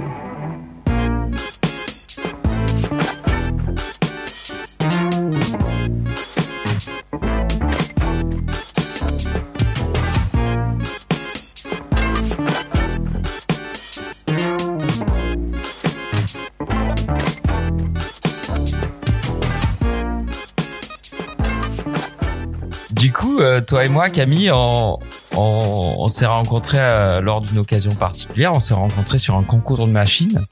[23.61, 24.99] toi et moi, Camille, on,
[25.37, 28.53] on, on s'est rencontrés euh, lors d'une occasion particulière.
[28.55, 30.45] On s'est rencontrés sur un concours de machines.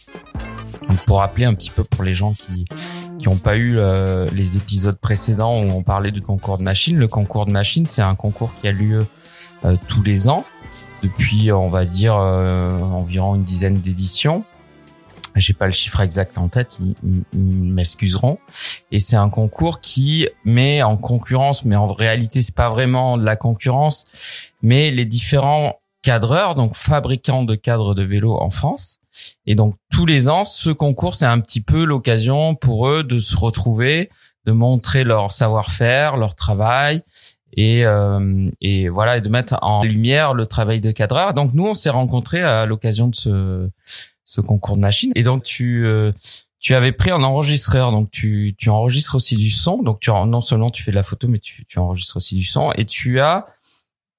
[0.88, 2.66] Donc, pour rappeler un petit peu pour les gens qui
[3.24, 6.98] qui n'ont pas eu euh, les épisodes précédents où on parlait du concours de machines,
[6.98, 9.06] le concours de machines, c'est un concours qui a lieu
[9.64, 10.44] euh, tous les ans
[11.02, 14.44] depuis, on va dire, euh, environ une dizaine d'éditions.
[15.37, 18.38] J'ai pas le chiffre exact en tête, ils, m'excuseront.
[18.92, 23.25] Et c'est un concours qui met en concurrence, mais en réalité c'est pas vraiment de
[23.25, 24.05] la concurrence,
[24.62, 29.01] mais les différents cadreurs, donc fabricants de cadres de vélo en France.
[29.47, 33.18] Et donc tous les ans, ce concours, c'est un petit peu l'occasion pour eux de
[33.18, 34.11] se retrouver,
[34.44, 37.03] de montrer leur savoir-faire, leur travail
[37.57, 41.35] et, euh, et voilà, et de mettre en lumière le travail de cadreur.
[41.35, 43.70] Donc nous, on s'est rencontrés à l'occasion de ce,
[44.24, 45.12] ce concours de machine.
[45.14, 46.12] Et donc tu euh,
[46.60, 49.82] tu avais pris un enregistreur, donc tu tu enregistres aussi du son.
[49.82, 52.44] Donc tu non seulement tu fais de la photo, mais tu tu enregistres aussi du
[52.44, 52.72] son.
[52.72, 53.46] Et tu as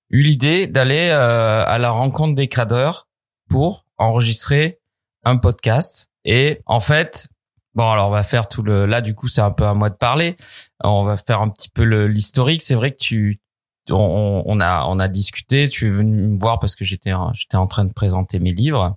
[0.10, 3.08] eu l'idée d'aller euh, à la rencontre des cadreurs
[3.50, 4.80] pour enregistrer
[5.24, 6.10] un podcast.
[6.24, 7.30] Et en fait,
[7.76, 8.86] Bon, alors on va faire tout le.
[8.86, 10.38] Là, du coup, c'est un peu à moi de parler.
[10.82, 12.62] On va faire un petit peu l'historique.
[12.62, 13.42] C'est vrai que tu,
[13.90, 15.68] on, on, a, on a discuté.
[15.68, 18.96] Tu es venu me voir parce que j'étais, j'étais en train de présenter mes livres.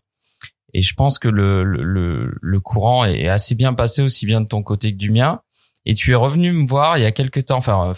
[0.79, 4.47] Et je pense que le, le, le courant est assez bien passé aussi bien de
[4.47, 5.41] ton côté que du mien.
[5.87, 7.57] Et tu es revenu me voir il y a quelques temps.
[7.57, 7.95] Enfin,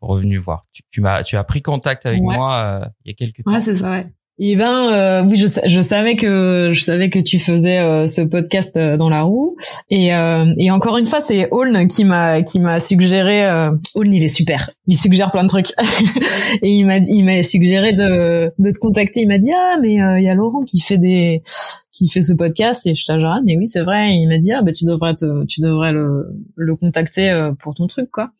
[0.00, 0.62] revenu voir.
[0.72, 3.52] Tu, tu m'as, tu as pris contact avec moi euh, il y a quelques temps.
[3.52, 3.88] Ouais, c'est ça.
[3.88, 4.06] Ouais.
[4.40, 8.20] Eh ben euh, oui, je, je, savais que je savais que tu faisais euh, ce
[8.20, 9.54] podcast euh, dans la roue
[9.90, 13.46] et, et encore une fois c'est Oln qui m'a qui m'a suggéré
[13.94, 15.72] Oln il est super, il suggère plein de trucs
[16.62, 19.94] et il m'a il m'a suggéré de de te contacter, il m'a dit ah mais
[19.94, 21.40] il y a Laurent qui fait des
[21.94, 24.52] qui fait ce podcast et je t'ai ah, mais oui c'est vrai, il m'a dit
[24.52, 26.26] ah bah tu devrais te, tu devrais le
[26.56, 28.32] le contacter pour ton truc quoi.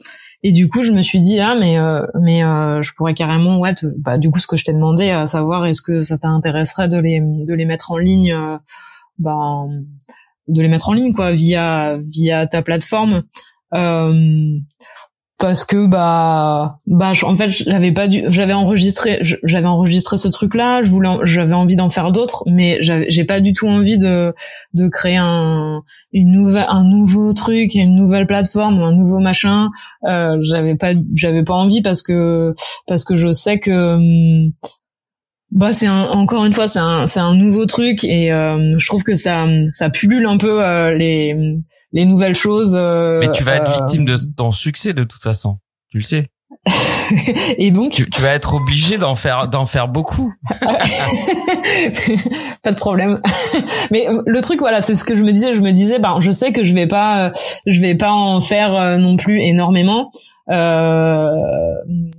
[0.46, 3.58] Et du coup, je me suis dit ah mais euh, mais euh, je pourrais carrément
[3.58, 6.90] ouais bah du coup ce que je t'ai demandé à savoir est-ce que ça t'intéresserait
[6.90, 8.58] de les de les mettre en ligne euh,
[9.18, 9.64] bah
[10.48, 13.22] de les mettre en ligne quoi via via ta plateforme
[15.38, 20.55] parce que bah bah en fait j'avais pas dû j'avais enregistré j'avais enregistré ce truc
[20.55, 24.33] là je voulais j'avais envie d'en faire d'autres mais j'ai pas du tout envie de
[24.75, 29.70] de créer un une nouvelle un nouveau truc une nouvelle plateforme un nouveau machin.
[30.05, 32.55] Euh, j'avais pas j'avais pas envie parce que
[32.87, 34.53] parce que je sais que hum,
[35.51, 39.03] bah c'est encore une fois c'est un c'est un nouveau truc et euh, je trouve
[39.03, 41.59] que ça ça pullule un peu euh, les
[41.94, 42.74] les nouvelles choses.
[42.78, 45.57] Euh, Mais tu vas être victime euh, de ton succès de toute façon.
[45.88, 46.26] Tu le sais.
[47.59, 50.33] et donc tu, vas être obligé d'en faire d'en faire beaucoup.
[52.62, 53.20] pas de problème.
[53.90, 56.20] Mais euh, le truc voilà, c'est ce que je me disais, je me disais ben
[56.20, 57.33] je sais que je vais pas
[57.66, 60.11] je vais pas en faire non plus énormément.
[60.50, 61.30] Euh,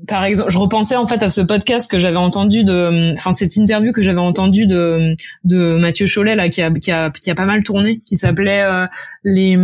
[0.08, 3.56] par exemple, je repensais en fait à ce podcast que j'avais entendu de, enfin cette
[3.56, 7.36] interview que j'avais entendue de de Mathieu Cholet là qui a qui a qui a
[7.36, 8.88] pas mal tourné, qui s'appelait euh,
[9.24, 9.58] les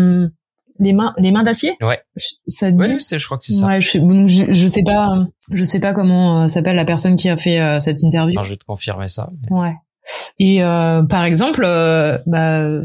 [0.82, 1.78] les mains les mains d'acier.
[1.82, 2.02] Ouais.
[2.48, 3.06] Ça te ouais, dit?
[3.10, 3.68] je crois que c'est ça.
[3.68, 7.38] Ouais, je, je, sais pas je sais pas comment euh, s'appelle la personne qui a
[7.38, 8.36] fait euh, cette interview.
[8.36, 9.30] Non, je vais te confirmer ça.
[9.50, 9.74] Ouais.
[10.40, 12.80] Et euh, par exemple, bah,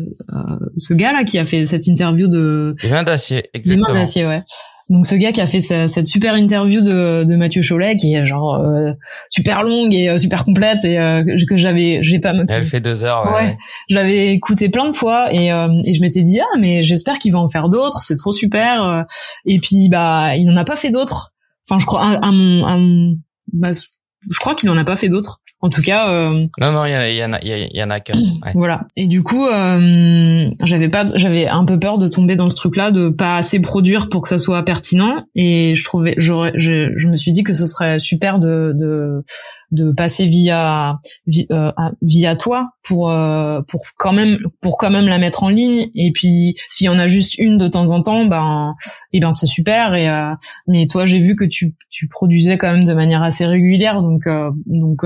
[0.76, 3.88] ce gars là qui a fait cette interview de les mains d'acier, exactement.
[3.88, 4.42] Les mains d'acier, ouais.
[4.88, 8.24] Donc ce gars qui a fait cette super interview de, de Mathieu Cholet, qui est
[8.24, 8.92] genre euh,
[9.28, 12.32] super longue et euh, super complète et euh, que j'avais, j'ai pas.
[12.48, 13.26] Elle fait deux heures.
[13.26, 13.46] Ouais.
[13.46, 13.58] ouais.
[13.88, 17.38] J'avais écouté plein de fois et, et je m'étais dit ah mais j'espère qu'il va
[17.38, 19.04] en faire d'autres, c'est trop super.
[19.44, 21.32] Et puis bah il en a pas fait d'autres.
[21.68, 23.16] Enfin je crois à, mon,
[23.52, 25.40] bah, je crois qu'il n'en a pas fait d'autres.
[25.60, 26.10] En tout cas.
[26.10, 28.12] Euh, non non, il y, en a, il y, en a qu'un.
[28.54, 28.82] Voilà.
[28.96, 32.90] Et du coup, euh, j'avais pas, j'avais un peu peur de tomber dans ce truc-là,
[32.90, 35.24] de pas assez produire pour que ça soit pertinent.
[35.34, 39.22] Et je trouvais, j'aurais, je, je me suis dit que ce serait super de de,
[39.70, 40.94] de passer via
[41.26, 45.48] via, euh, via toi pour euh, pour quand même pour quand même la mettre en
[45.48, 45.88] ligne.
[45.94, 48.74] Et puis s'il y en a juste une de temps en temps, ben
[49.12, 49.94] et eh ben c'est super.
[49.94, 50.32] Et euh,
[50.66, 54.28] mais toi, j'ai vu que tu tu produisais quand même de manière assez régulière, donc
[54.66, 55.04] donc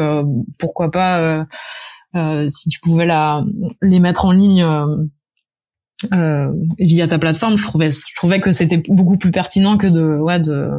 [0.59, 1.47] pourquoi pas
[2.49, 3.45] si tu pouvais la
[3.83, 4.65] les mettre en ligne
[6.13, 10.17] euh, via ta plateforme je trouvais je trouvais que c'était beaucoup plus pertinent que de
[10.19, 10.71] ouais de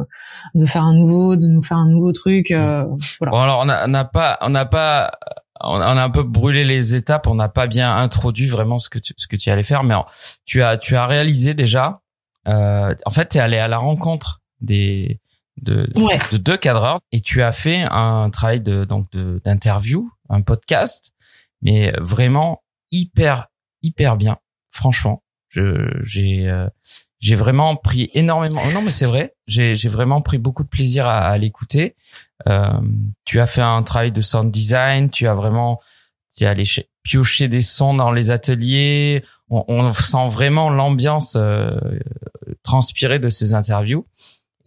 [0.54, 2.86] de faire un nouveau de nous faire un nouveau truc voilà.
[3.20, 5.12] bon alors on n'a pas on n'a pas
[5.60, 8.98] on a un peu brûlé les étapes on n'a pas bien introduit vraiment ce que
[8.98, 9.94] tu, ce que tu allais faire mais
[10.44, 12.02] tu as tu as réalisé déjà
[12.48, 15.20] euh, en fait tu es allé à la rencontre des
[15.60, 15.88] de,
[16.32, 21.12] de deux cadreurs et tu as fait un travail de donc d'interview, un podcast,
[21.60, 23.48] mais vraiment hyper
[23.82, 24.38] hyper bien.
[24.72, 26.68] Franchement, j'ai euh,
[27.20, 28.62] j'ai vraiment pris énormément.
[28.74, 31.94] Non mais c'est vrai, j'ai j'ai vraiment pris beaucoup de plaisir à, à l'écouter.
[32.48, 32.80] Euh,
[33.24, 35.80] tu as fait un travail de sound design, tu as vraiment
[36.34, 36.64] tu es allé
[37.02, 39.22] piocher des sons dans les ateliers.
[39.50, 41.78] On, on sent vraiment l'ambiance euh,
[42.62, 44.06] transpirer de ces interviews.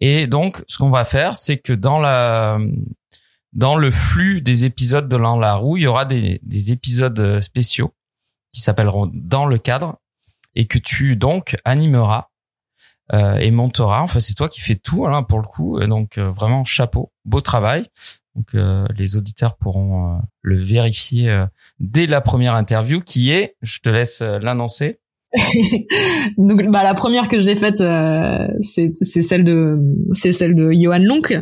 [0.00, 2.58] Et donc, ce qu'on va faire, c'est que dans la
[3.52, 7.18] dans le flux des épisodes de L'An la roue, il y aura des, des épisodes
[7.18, 7.92] euh, spéciaux
[8.56, 9.98] qui s'appelleront Dans le cadre
[10.54, 12.30] et que tu donc animeras
[13.12, 14.00] euh, et monteras.
[14.00, 15.78] Enfin, c'est toi qui fais tout hein, pour le coup.
[15.80, 17.84] donc, euh, vraiment chapeau, beau travail.
[18.34, 18.52] Donc
[18.94, 21.46] les auditeurs pourront le vérifier
[21.78, 25.00] dès la première interview qui est, je te laisse l'annoncer.
[26.36, 27.82] Donc bah la première que j'ai faite
[28.60, 28.92] c'est
[29.22, 29.78] celle de
[30.12, 31.32] c'est celle de Johan Lonk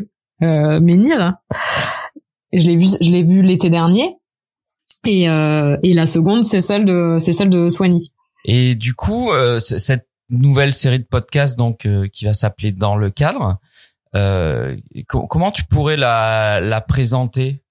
[0.42, 0.80] euh.
[2.52, 4.16] Je l'ai vu je l'ai vu l'été dernier
[5.06, 8.12] et et la seconde c'est celle de c'est celle de Soigny.
[8.44, 13.58] Et du coup cette nouvelle série de podcasts donc qui va s'appeler Dans le cadre
[14.16, 14.76] euh,
[15.08, 17.63] comment tu pourrais la présenter?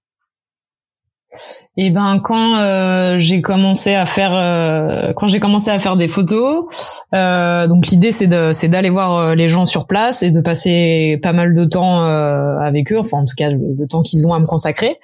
[1.76, 6.06] Et ben quand euh, j'ai commencé à faire euh, quand j'ai commencé à faire des
[6.06, 6.66] photos,
[7.14, 10.40] euh, donc l'idée c'est de c'est d'aller voir euh, les gens sur place et de
[10.40, 14.26] passer pas mal de temps euh, avec eux, enfin en tout cas le, temps qu'ils
[14.26, 14.98] ont à me consacrer.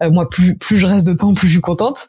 [0.00, 2.08] moi plus plus je reste de temps, plus je suis contente.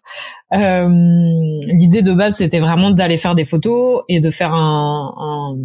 [0.52, 5.58] l'idée de base c'était vraiment d'aller faire des photos et de faire un, un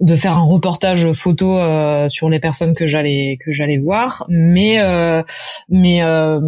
[0.00, 4.24] de faire un reportage photo euh, sur les personnes que j'allais que j'allais voir.
[4.28, 5.22] Mais euh,
[5.68, 6.40] mais euh,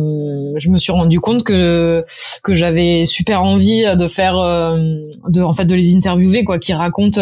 [0.56, 2.04] je me suis rendu compte que
[2.42, 4.34] que j'avais super envie de faire
[5.28, 7.20] de en fait de les interviewer quoi qui racontent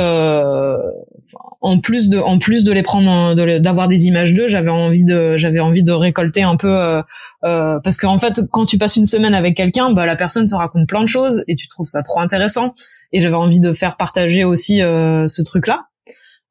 [1.61, 5.37] en plus de en plus de les prendre d'avoir des images d'eux j'avais envie de
[5.37, 7.03] j'avais envie de récolter un peu
[7.43, 10.55] parce que en fait quand tu passes une semaine avec quelqu'un bah la personne te
[10.55, 12.73] raconte plein de choses et tu trouves ça trop intéressant.
[13.13, 15.90] Et j'avais envie de faire partager aussi ce truc là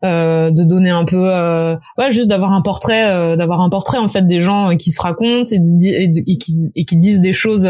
[0.06, 3.98] euh, de donner un peu euh, ouais juste d'avoir un portrait euh, d'avoir un portrait
[3.98, 7.70] en fait des gens qui se racontent et, qui, disent des choses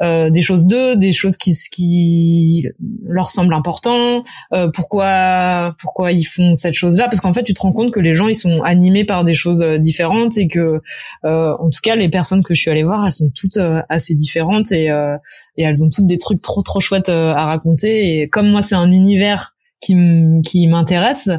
[0.00, 2.66] des choses d'eux des choses qui qui
[3.06, 4.26] leur semblent importantes
[4.72, 8.00] pourquoi pourquoi ils font cette chose là parce qu'en fait tu te rends compte que
[8.00, 10.80] les gens ils sont animés par des choses différentes et que
[11.22, 14.72] en tout cas les personnes que je suis allée voir elles sont toutes assez différentes
[14.72, 14.86] et
[15.56, 18.18] et elles ont toutes des trucs trop trop chouettes à raconter.
[18.18, 19.53] Et comme moi c'est un univers
[19.84, 19.96] qui
[20.44, 21.30] qui m'intéresse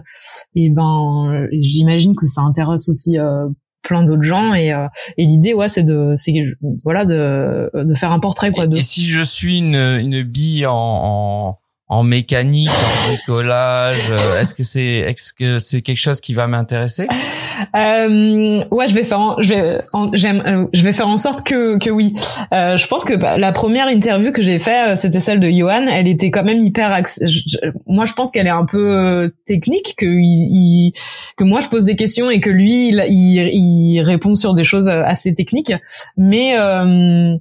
[0.55, 3.47] et ben j'imagine que ça intéresse aussi euh,
[3.81, 6.34] plein d'autres gens et, euh, et l'idée ouais c'est de c'est
[6.84, 10.65] voilà de de faire un portrait quoi de et si je suis une une bille
[10.65, 16.19] en, en en mécanique, en bricolage euh, Est-ce que c'est est-ce que c'est quelque chose
[16.19, 17.08] qui va m'intéresser?
[17.76, 19.78] Euh, Ouais, je vais faire en, je vais
[20.13, 22.12] j'aime euh, je vais faire en sorte que que oui.
[22.54, 25.48] Euh, je pense que bah, la première interview que j'ai fait euh, c'était celle de
[25.48, 27.00] Johan, elle était quand même hyper
[27.86, 30.93] moi je pense qu'elle est un peu technique que il,
[31.38, 34.63] que moi je pose des questions et que lui il, il, il répond sur des
[34.63, 35.74] choses assez techniques.
[36.17, 37.38] Mais mm,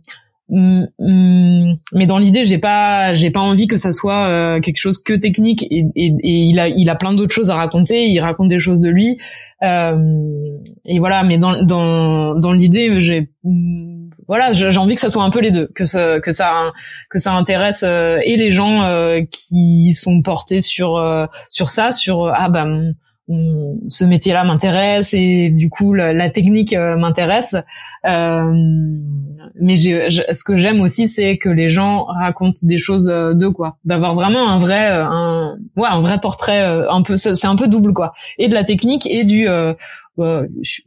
[0.51, 5.15] mais dans l'idée j'ai pas j'ai pas envie que ça soit euh, quelque chose que
[5.15, 8.49] technique et, et, et, il a il a plein d'autres choses à raconter il raconte
[8.49, 9.19] des choses de lui.
[9.63, 9.97] Euh,
[10.85, 15.23] et voilà mais dans dans dans l'idée j'ai mm, voilà j'ai envie que ça soit
[15.23, 16.73] un peu les deux que ça que ça
[17.09, 18.83] que ça intéresse euh, et les gens
[19.31, 21.03] qui sont portés sur
[21.49, 22.67] sur ça sur ah bah
[23.29, 27.57] ce métier-là m'intéresse et du coup la, technique m'intéresse.
[28.07, 28.53] Euh,
[29.61, 33.49] mais j'ai, ce que j'aime aussi, c'est que les gens racontent des choses euh, de
[33.49, 37.47] quoi, d'avoir vraiment un vrai, euh, un, ouais, un vrai portrait, euh, un peu, c'est
[37.47, 39.75] un peu double quoi, et de la technique et du euh,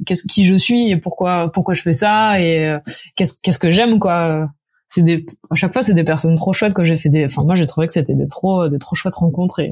[0.05, 2.77] qu'est-ce qui je suis et pourquoi, pourquoi je fais ça et
[3.15, 4.47] qu'est-ce qu'est-ce que j'aime quoi.
[4.89, 7.43] C'est des, à chaque fois, c'est des personnes trop chouettes que j'ai fait des, enfin
[7.45, 9.71] moi j'ai trouvé que c'était des trop, des trop chouettes rencontres et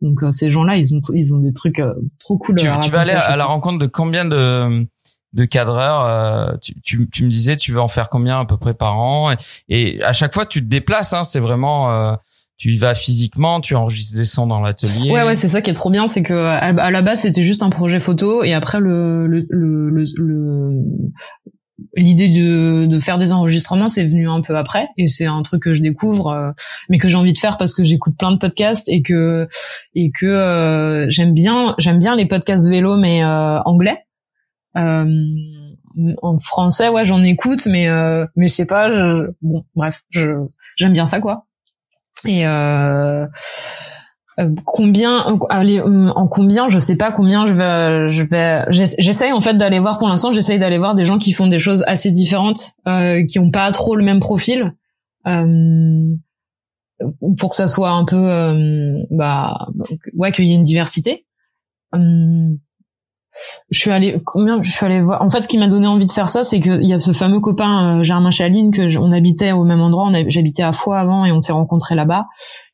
[0.00, 1.80] donc ces gens-là, ils ont, ils ont des trucs
[2.18, 2.56] trop cool.
[2.56, 4.86] Tu, tu vas aller à la rencontre de combien de
[5.36, 6.04] de cadreur.
[6.04, 8.98] Euh, tu, tu, tu, me disais, tu veux en faire combien à peu près par
[8.98, 9.34] an?
[9.68, 11.12] Et, à chaque fois, tu te déplaces.
[11.12, 12.14] Hein, c'est vraiment, euh,
[12.56, 15.10] tu y vas physiquement, tu enregistres des sons dans l'atelier.
[15.10, 17.62] Ouais, ouais, c'est ça qui est trop bien, c'est que à, la base, c'était juste
[17.62, 20.70] un projet photo et après le, le, le, le
[21.94, 25.62] l'idée de, de faire des enregistrements c'est venu un peu après et c'est un truc
[25.62, 26.50] que je découvre euh,
[26.88, 29.46] mais que j'ai envie de faire parce que j'écoute plein de podcasts et que
[29.94, 34.06] et que j'aime bien j'aime bien les podcasts vélo mais anglais
[34.76, 35.26] euh,
[36.22, 38.90] en français, ouais, j'en écoute, mais euh, mais je sais pas.
[38.90, 40.30] Je, bon, bref, je
[40.76, 41.46] j'aime bien ça, quoi.
[42.26, 42.44] Et
[44.38, 49.32] euh, euh combien allez, en combien je sais pas combien je vais je vais j'essaye
[49.32, 51.84] en fait d'aller voir pour l'instant j'essaye d'aller voir des gens qui font des choses
[51.86, 54.74] assez différentes euh, qui ont pas trop le même profil
[55.26, 56.14] euh,
[57.38, 59.68] pour que ça soit un peu euh, bah
[60.16, 61.26] ouais qu'il y ait une diversité
[63.70, 66.06] je suis allée combien je suis allée voir en fait ce qui m'a donné envie
[66.06, 69.12] de faire ça c'est qu'il y a ce fameux copain euh, Germain Chaline que on
[69.12, 72.26] habitait au même endroit j'habitais à Foix avant et on s'est rencontrés là-bas.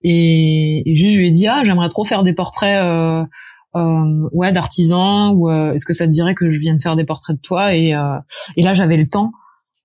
[0.02, 3.24] Et, et, juste je lui ai dit ah j'aimerais trop faire des portraits euh,
[3.74, 7.04] euh, ouais d'artisans ou euh, est-ce que ça te dirait que je vienne faire des
[7.04, 7.74] portraits de toi?
[7.74, 8.18] Et euh,
[8.56, 9.32] et là j'avais le temps.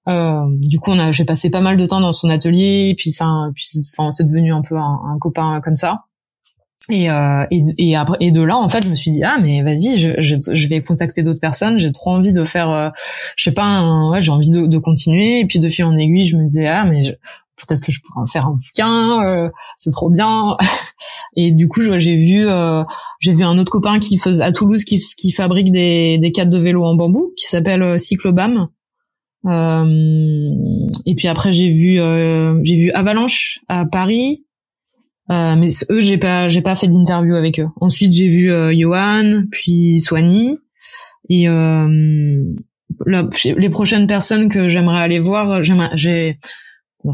[0.07, 3.49] Du coup on a j'ai passé pas mal de temps dans son atelier puis ça
[3.53, 6.05] puis enfin c'est devenu un peu un copain comme ça
[6.89, 9.37] Et, euh, et, et après et de là en fait je me suis dit ah
[9.41, 11.79] mais vas-y je, je, je vais contacter d'autres personnes.
[11.79, 12.89] J'ai trop envie de faire euh,
[13.35, 15.41] je sais pas ouais j'ai envie de, de, continuer.
[15.41, 17.01] Et puis de fil en aiguille je me disais ah mais
[17.57, 20.55] peut-être que je pourrais en faire un bouquin euh, c'est trop bien.
[21.35, 22.83] Et du coup j'ai vu euh,
[23.19, 26.51] j'ai vu un autre copain qui faisait à Toulouse qui, qui fabrique des des cadres
[26.51, 28.69] de vélo en bambou qui s'appelle euh, Cyclobam.
[29.45, 31.99] Et puis après j'ai vu
[32.63, 34.45] j'ai vu Avalanche à Paris
[35.31, 37.67] euh, mais eux, j'ai pas, j'ai pas fait d'interview avec eux.
[37.81, 40.57] Ensuite, j'ai vu euh, Johan, puis Soigny,
[41.29, 42.43] et euh,
[43.05, 46.39] les prochaines personnes que j'aimerais aller voir, j'aimerais, j'ai,
[47.03, 47.11] bon,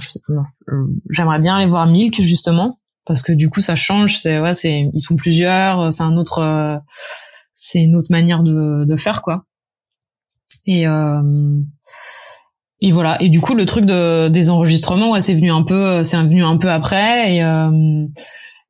[1.09, 4.17] j'aimerais bien aller voir Milk justement, parce que du coup, ça change.
[4.17, 6.77] C'est, ouais, c'est, ils sont plusieurs, c'est un autre, euh,
[7.53, 9.45] c'est une autre manière de, de faire quoi.
[10.65, 11.59] Et euh,
[12.83, 13.19] et voilà.
[13.21, 16.43] Et du coup le truc de des enregistrements ouais, c'est venu un peu c'est venu
[16.43, 17.35] un peu après.
[17.35, 18.05] Et euh,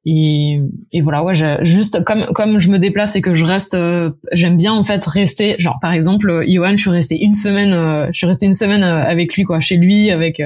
[0.05, 0.59] et,
[0.91, 4.57] et voilà ouais juste comme comme je me déplace et que je reste euh, j'aime
[4.57, 8.18] bien en fait rester genre par exemple Johan je suis restée une semaine euh, je
[8.18, 10.41] suis restée une semaine avec lui quoi chez lui avec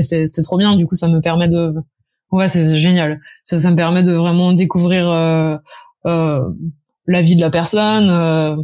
[0.00, 0.74] c'était trop bien.
[0.76, 1.74] Du coup ça me permet de
[2.32, 3.20] ouais c'est génial.
[3.44, 5.08] Ça ça me permet de vraiment découvrir
[7.08, 8.56] la vie de la personne euh,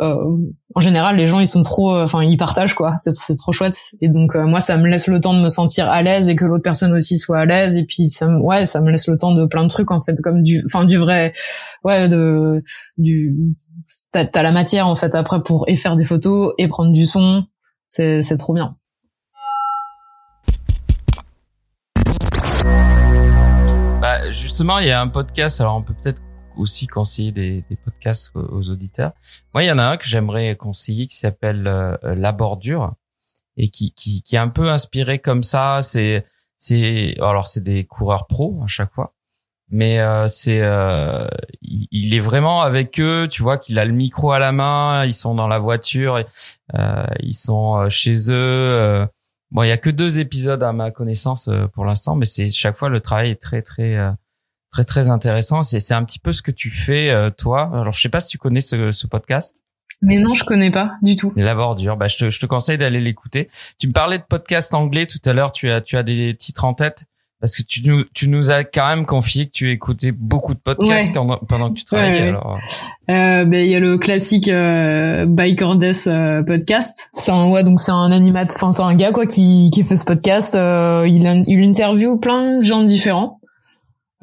[0.00, 2.94] en général les gens ils sont trop euh, enfin ils partagent quoi.
[2.98, 3.78] C'est trop chouette.
[4.00, 6.36] Et donc euh, moi ça me laisse le temps de me sentir à l'aise et
[6.36, 7.76] que l'autre personne aussi soit à l'aise.
[7.76, 10.20] Et puis ça ouais ça me laisse le temps de plein de trucs en fait
[10.22, 11.32] comme du enfin du vrai
[11.84, 12.62] ouais de
[12.96, 13.36] du
[14.12, 17.04] t'as as la matière en fait après pour et faire des photos et prendre du
[17.04, 17.44] son.
[17.88, 18.76] C'est c'est trop bien.
[24.00, 26.22] Bah justement il y a un podcast alors on peut peut-être
[26.58, 29.12] aussi conseiller des, des podcasts aux, auditeurs.
[29.54, 32.94] Moi, il y en a un que j'aimerais conseiller qui s'appelle euh, La Bordure
[33.56, 35.80] et qui, qui, qui est un peu inspiré comme ça.
[35.82, 36.24] C'est
[36.58, 39.14] c'est alors c'est des coureurs pros à chaque fois,
[39.70, 41.28] mais euh, c'est euh,
[41.62, 43.28] il, est vraiment avec eux.
[43.30, 45.04] Tu vois qu'il a le micro à la main.
[45.04, 46.22] Ils sont dans la voiture.
[46.74, 49.06] Euh, ils sont chez eux.
[49.50, 52.76] Bon, il y a que deux épisodes à ma connaissance pour l'instant, mais c'est chaque
[52.76, 53.96] fois le travail est très très
[54.70, 55.62] très très intéressant.
[55.62, 57.70] C'est c'est un petit peu ce que tu fais euh, toi.
[57.74, 59.62] Alors je sais pas si tu connais ce, ce podcast.
[60.00, 61.32] Mais non, je connais pas du tout.
[61.34, 61.96] La bordure.
[61.96, 63.48] Bah je te je te conseille d'aller l'écouter.
[63.78, 65.50] Tu me parlais de podcast anglais tout à l'heure.
[65.52, 67.06] Tu as tu as des titres en tête
[67.40, 70.58] parce que tu nous tu nous as quand même confié que tu écoutais beaucoup de
[70.58, 72.28] podcasts pendant, pendant que tu travaillais.
[72.28, 72.58] alors.
[73.10, 75.26] Euh, ben il y a le classique euh,
[75.62, 77.10] or Death euh, podcast.
[77.14, 79.96] C'est un ouais donc c'est un animateur, enfin c'est un gars quoi qui qui fait
[79.96, 80.54] ce podcast.
[80.54, 83.37] Euh, il il interview plein de gens différents.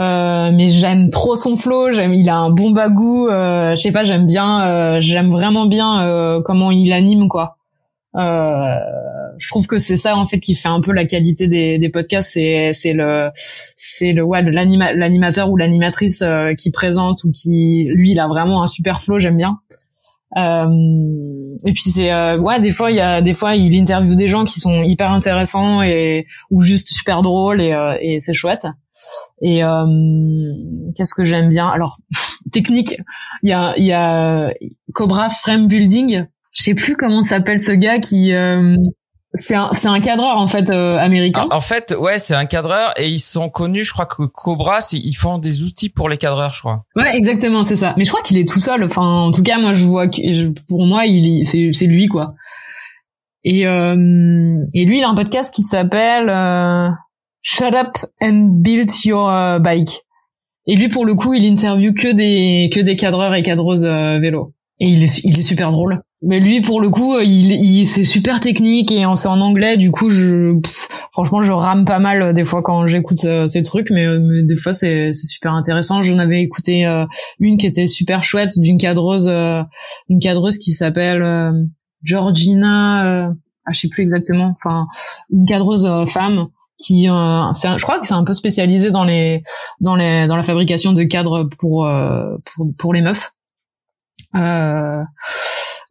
[0.01, 3.93] Euh, mais j'aime trop son flow, j'aime il a un bon bagou, euh, je sais
[3.93, 7.55] pas, j'aime bien euh, j'aime vraiment bien euh, comment il anime quoi.
[8.17, 8.75] Euh,
[9.37, 11.89] je trouve que c'est ça en fait qui fait un peu la qualité des, des
[11.89, 13.29] podcasts, c'est c'est le
[13.77, 16.21] c'est le ouais l'animateur ou l'animatrice
[16.57, 19.59] qui présente ou qui lui il a vraiment un super flow, j'aime bien.
[20.35, 24.43] et puis c'est ouais des fois il y a des fois il interviewe des gens
[24.43, 28.67] qui sont hyper intéressants et ou juste super drôles et, et c'est chouette.
[29.41, 29.85] Et euh,
[30.95, 31.67] qu'est-ce que j'aime bien?
[31.67, 31.97] Alors
[32.51, 32.95] technique,
[33.43, 34.53] il y a y a
[34.93, 36.25] Cobra Frame Building.
[36.51, 38.75] Je sais plus comment s'appelle ce gars qui euh,
[39.33, 41.47] c'est un c'est un cadreur en fait euh, américain.
[41.51, 43.83] En fait, ouais, c'est un cadreur et ils sont connus.
[43.83, 46.85] Je crois que Cobra, ils font des outils pour les cadreurs, je crois.
[46.95, 47.93] Ouais, exactement, c'est ça.
[47.97, 48.83] Mais je crois qu'il est tout seul.
[48.85, 52.35] Enfin, en tout cas, moi, je vois que pour moi, il c'est c'est lui quoi.
[53.43, 53.65] Et et
[54.85, 56.29] lui, il a un podcast qui s'appelle
[57.47, 60.01] Shut Up and Build Your euh, Bike.
[60.65, 64.19] Et lui, pour le coup, il interview que des que des cadreurs et cadreuses euh,
[64.19, 64.55] vélo.
[64.79, 66.01] Et il est il est super drôle.
[66.23, 69.77] Mais lui, pour le coup, il, il c'est super technique et c'est en anglais.
[69.77, 70.59] Du coup, je
[71.11, 74.07] franchement, je rame pas mal euh, des fois quand j'écoute ces trucs, mais,
[74.43, 76.01] des fois c'est c'est super intéressant.
[76.01, 76.83] J'en avais écouté
[77.39, 79.29] une qui était super chouette d'une cadreuse,
[80.09, 81.67] une cadreuse qui s'appelle
[82.01, 83.27] Georgina.
[83.65, 84.55] ah, je sais plus exactement.
[84.57, 84.87] Enfin,
[85.29, 89.43] une cadreuse femme qui euh, je crois que c'est un peu spécialisé dans les
[89.79, 93.31] dans les dans la fabrication de cadres pour euh, pour, pour les meufs.
[94.35, 95.01] Euh,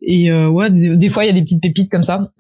[0.07, 2.31] et euh, ouais des, fois il y a des petites pépites comme ça.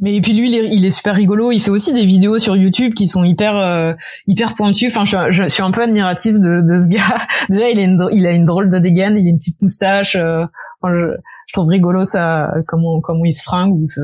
[0.00, 1.52] Mais et puis lui il est, il est, super rigolo.
[1.52, 3.92] Il fait aussi des vidéos sur YouTube qui sont hyper euh,
[4.26, 4.88] hyper pointues.
[4.88, 7.20] Enfin je, je, suis un peu admiratif de, de ce gars.
[7.48, 9.16] Déjà il, est il a une drôle de dégaine.
[9.16, 11.16] Il a une petite moustache enfin, je,
[11.50, 14.02] je trouve rigolo ça comment comment il se fringue ou ça...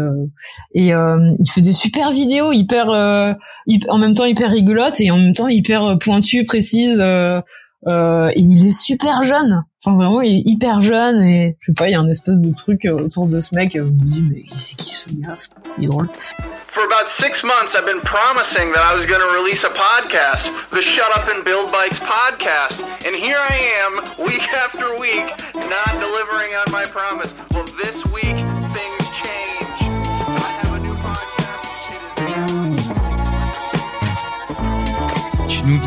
[0.74, 3.34] et euh, il fait des super vidéos hyper, euh,
[3.88, 7.00] en même temps hyper rigolotes et en même temps hyper euh, pointues précises
[7.86, 11.66] euh, euh, et il est super jeune enfin vraiment il est hyper jeune et je
[11.66, 13.90] sais pas il y a un espèce de truc autour de ce mec je me
[13.90, 15.36] dis mais c'est qui ce gars
[15.78, 16.08] il est drôle
[16.76, 20.52] For about six months, I've been promising that I was going to release a podcast,
[20.68, 22.76] the Shut Up and Build Bikes podcast.
[23.06, 23.92] And here I am,
[24.26, 25.24] week after week,
[25.54, 27.32] not delivering on my promise.
[27.50, 28.04] Well, this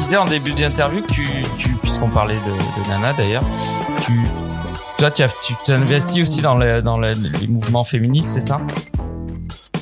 [0.09, 1.27] disais en début d'interview que tu,
[1.59, 2.39] tu puisqu'on parlait de,
[2.83, 3.43] de Nana d'ailleurs,
[4.03, 4.13] tu,
[4.97, 8.59] toi, tu as, tu t'investis aussi dans, le, dans le- les mouvements féministes, c'est ça?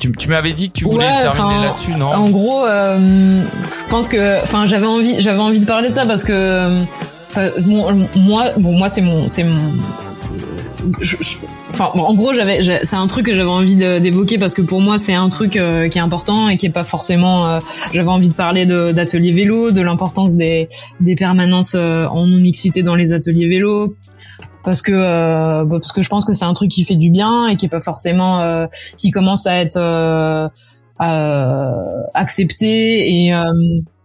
[0.00, 2.08] Tu, tu m'avais dit que tu voulais Ouais, terminer là-dessus, non?
[2.12, 3.42] En gros, euh,
[3.86, 6.80] je pense que, enfin, j'avais envie, j'avais envie de parler de ça parce que euh,
[7.60, 9.72] bon, moi, bon, moi, c'est mon, c'est mon,
[10.16, 10.34] c'est-
[11.00, 11.36] je- je-
[11.70, 14.80] enfin, bon, en gros, j'avais, c'est un truc que j'avais envie d'évoquer parce que pour
[14.80, 17.48] moi, c'est un truc euh, qui est important et qui est pas forcément.
[17.48, 17.60] euh,
[17.92, 20.68] j'avais envie de parler de- d'ateliers vélo, de l'importance des,
[21.00, 23.96] des permanences euh, en non mixité dans les ateliers vélo.
[24.64, 27.10] Parce que euh, bah, parce que je pense que c'est un truc qui fait du
[27.10, 28.66] bien et qui est pas forcément euh,
[28.98, 30.46] qui commence à être euh,
[31.00, 33.44] euh, accepté et euh,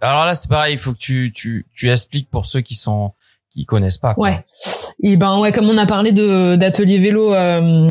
[0.02, 3.12] Alors là, c'est pareil, il faut que tu, tu, tu expliques pour ceux qui sont
[3.52, 4.14] qui connaissent pas.
[4.16, 4.30] quoi.
[4.30, 4.44] ouais
[5.04, 7.88] et ben ouais comme on a parlé de d'atelier vélo euh,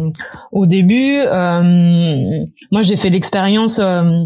[0.50, 4.24] au début euh, moi j'ai fait l'expérience euh,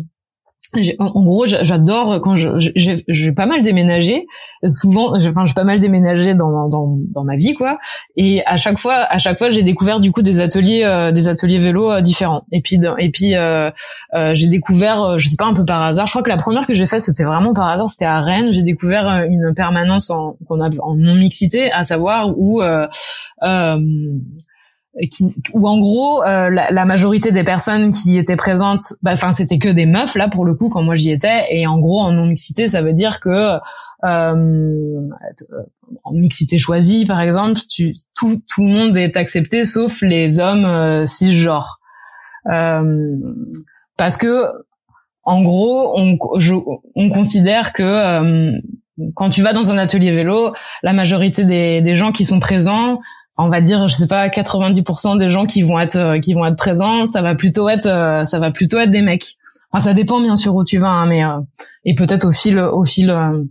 [0.98, 4.26] en gros, j'a- j'adore quand j'ai pas mal déménagé.
[4.68, 7.76] Souvent, enfin, j'ai pas mal déménagé dans, dans dans ma vie, quoi.
[8.16, 11.28] Et à chaque fois, à chaque fois, j'ai découvert du coup des ateliers, euh, des
[11.28, 12.42] ateliers vélo euh, différents.
[12.52, 13.70] Et puis, et puis, euh,
[14.14, 16.06] euh, j'ai découvert, euh, je sais pas, un peu par hasard.
[16.06, 17.88] Je crois que la première que j'ai fait, c'était vraiment par hasard.
[17.88, 18.52] C'était à Rennes.
[18.52, 22.62] J'ai découvert une permanence en qu'on a en non mixité, à savoir où
[25.10, 29.32] qui, où en gros euh, la, la majorité des personnes qui étaient présentes, bah, enfin
[29.32, 31.44] c'était que des meufs là pour le coup quand moi j'y étais.
[31.50, 33.58] Et en gros en non mixité ça veut dire que
[34.04, 35.08] euh,
[36.04, 40.64] en mixité choisie par exemple, tu, tout tout le monde est accepté sauf les hommes
[40.64, 41.78] euh, cisgenres.
[42.50, 43.16] Euh,
[43.98, 44.46] parce que
[45.24, 46.54] en gros on je,
[46.94, 48.52] on considère que euh,
[49.14, 53.00] quand tu vas dans un atelier vélo, la majorité des, des gens qui sont présents
[53.38, 56.46] on va dire je sais pas 90% des gens qui vont être euh, qui vont
[56.46, 59.36] être présents ça va plutôt être euh, ça va plutôt être des mecs.
[59.72, 61.40] Enfin ça dépend bien sûr où tu vas hein, mais euh,
[61.84, 63.42] et peut-être au fil au fil euh,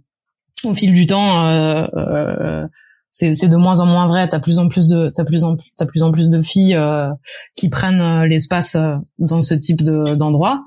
[0.63, 2.67] au fil du temps euh, euh,
[3.11, 4.27] c'est de moins en moins vrai.
[4.27, 6.77] T'as plus en plus de t'as plus en plus plus en plus de filles
[7.55, 8.75] qui prennent l'espace
[9.19, 10.65] dans ce type de d'endroit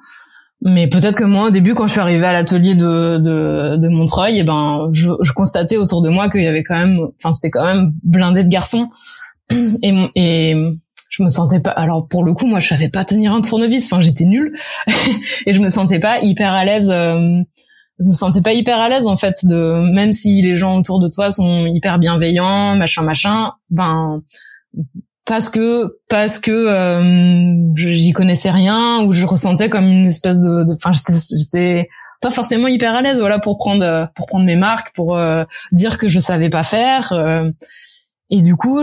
[0.63, 3.89] mais peut-être que moi, au début, quand je suis arrivée à l'atelier de, de, de
[3.89, 7.33] Montreuil, et ben, je, je constatais autour de moi qu'il y avait quand même, enfin,
[7.33, 8.89] c'était quand même blindé de garçons.
[9.83, 10.55] Et, et
[11.09, 13.87] je me sentais pas, alors pour le coup, moi, je savais pas tenir un tournevis.
[13.87, 14.53] Enfin, j'étais nulle.
[15.47, 16.91] et je me sentais pas hyper à l'aise.
[16.93, 17.41] euh,
[17.99, 21.01] je me sentais pas hyper à l'aise, en fait, de, même si les gens autour
[21.01, 24.23] de toi sont hyper bienveillants, machin, machin, ben,
[25.29, 30.65] parce que parce que euh, j'y connaissais rien ou je ressentais comme une espèce de
[30.73, 30.91] enfin
[31.31, 31.89] j'étais
[32.23, 35.45] pas forcément hyper à l'aise voilà pour prendre euh, pour prendre mes marques pour euh,
[35.71, 37.51] dire que je savais pas faire euh,
[38.31, 38.81] et du coup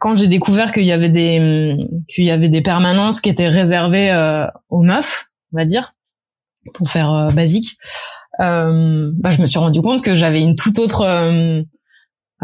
[0.00, 1.76] quand j'ai découvert qu'il y avait des
[2.08, 5.92] qu'il y avait des permanences qui étaient réservées euh, aux meufs on va dire
[6.74, 7.76] pour faire euh, basique
[8.40, 11.06] euh, bah, je me suis rendu compte que j'avais une toute autre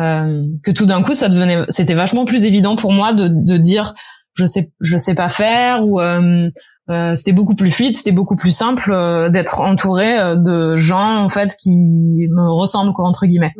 [0.00, 3.56] euh, que tout d'un coup ça devenait c'était vachement plus évident pour moi de, de
[3.56, 3.94] dire
[4.34, 6.48] je sais je sais pas faire ou euh,
[6.90, 11.22] euh, c'était beaucoup plus fluide c'était beaucoup plus simple euh, d'être entouré euh, de gens
[11.22, 13.54] en fait qui me ressemblent quoi entre guillemets.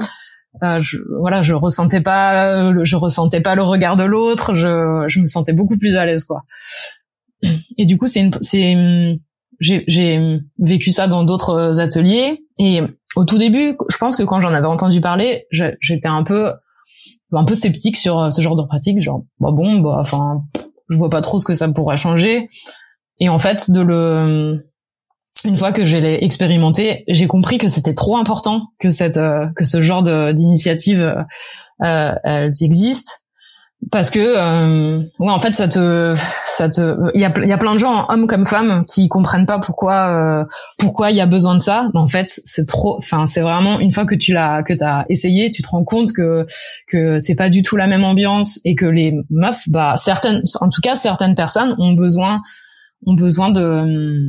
[0.62, 5.26] Je, voilà je ressentais pas je ressentais pas le regard de l'autre je je me
[5.26, 6.42] sentais beaucoup plus à l'aise quoi.
[7.78, 8.72] Et du coup c'est une c'est
[9.60, 12.80] j'ai vécu ça dans d'autres ateliers et
[13.16, 16.52] au tout début, je pense que quand j'en avais entendu parler, j'étais un peu
[17.32, 20.42] un peu sceptique sur euh, ce genre de pratique, genre bah bon, bah enfin,
[20.88, 22.48] je vois pas trop ce que ça pourrait changer.
[23.20, 24.64] Et en fait, de le
[25.44, 29.46] une fois que j'ai l'ai expérimenté, j'ai compris que c'était trop important que cette euh,
[29.56, 31.22] que ce genre d'initiative euh,
[31.82, 33.12] euh, elles existent
[33.90, 36.14] parce que euh, ouais en fait ça te
[36.46, 39.08] ça te il y a il y a plein de gens hommes comme femmes qui
[39.08, 40.44] comprennent pas pourquoi euh,
[40.78, 41.84] pourquoi il y a besoin de ça.
[41.94, 45.04] Mais en fait c'est trop enfin c'est vraiment une fois que tu l'as que t'as
[45.08, 46.46] essayé tu te rends compte que
[46.88, 50.68] que c'est pas du tout la même ambiance et que les meufs bah certaines en
[50.68, 52.42] tout cas certaines personnes ont besoin
[53.06, 54.28] ont besoin de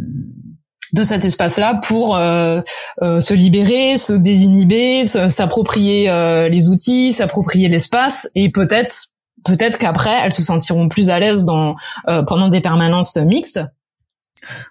[0.93, 2.61] de cet espace-là pour euh,
[3.01, 9.10] euh, se libérer, se désinhiber, s'approprier euh, les outils, s'approprier l'espace et peut-être
[9.45, 11.75] peut-être qu'après elles se sentiront plus à l'aise dans
[12.07, 13.61] euh, pendant des permanences mixtes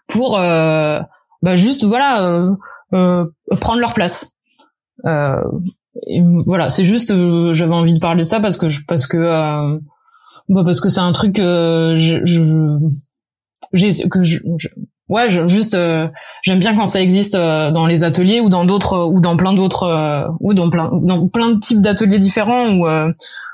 [0.06, 1.00] pour euh,
[1.42, 2.54] bah juste voilà euh,
[2.94, 3.26] euh,
[3.60, 4.32] prendre leur place.
[5.06, 5.40] Euh,
[6.46, 9.78] voilà, c'est juste euh, j'avais envie de parler de ça parce que je, parce que
[10.48, 12.78] bah parce que c'est un truc que je, je
[14.08, 14.40] que je-
[15.10, 15.76] ouais, je, juste
[16.42, 20.28] j'aime bien quand ça existe dans les ateliers ou dans d'autres ou dans plein d'autres
[20.40, 22.86] ou dans plein dans plein de types d'ateliers différents où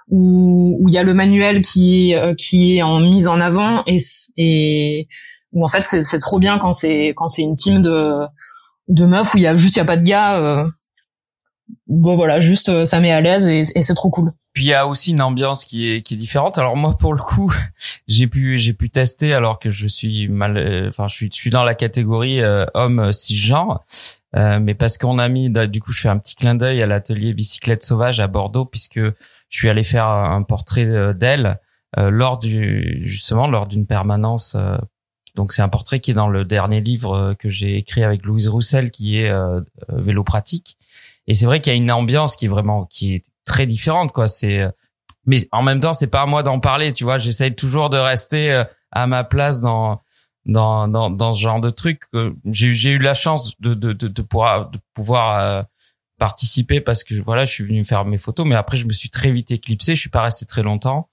[0.09, 3.98] où où il y a le manuel qui qui est en mise en avant et
[4.36, 5.09] et
[5.52, 8.20] où en fait c'est trop bien quand c'est quand c'est une team de
[8.88, 10.64] de meufs où il y a juste il y a pas de gars
[11.86, 14.68] bon voilà juste euh, ça met à l'aise et, et c'est trop cool puis il
[14.68, 16.57] y a aussi une ambiance qui est qui est différente.
[16.57, 17.52] Alors moi pour le coup
[18.09, 21.36] j'ai pu j'ai pu tester alors que je suis mal euh, enfin je suis je
[21.36, 23.84] suis dans la catégorie euh, homme cisgenre.
[24.34, 26.86] Euh, mais parce qu'on a mis du coup je fais un petit clin d'œil à
[26.86, 31.61] l'atelier bicyclette sauvage à Bordeaux puisque je suis allé faire un portrait d'elle
[31.98, 34.57] lors du justement lors d'une permanence
[35.34, 38.48] donc c'est un portrait qui est dans le dernier livre que j'ai écrit avec Louise
[38.48, 39.30] Roussel qui est
[39.88, 40.78] vélo pratique.
[41.26, 44.12] Et c'est vrai qu'il y a une ambiance qui est vraiment qui est très différente
[44.12, 44.26] quoi.
[44.26, 44.68] C'est
[45.24, 47.18] mais en même temps c'est pas à moi d'en parler, tu vois.
[47.18, 50.03] J'essaye toujours de rester euh, à ma place dans
[50.44, 52.03] dans dans, dans ce genre de truc.
[52.44, 55.62] J'ai j'ai eu la chance de de de, de pouvoir de pouvoir euh,
[56.18, 59.11] participer parce que voilà je suis venu faire mes photos mais après je me suis
[59.11, 61.11] très vite éclipsé je suis pas resté très longtemps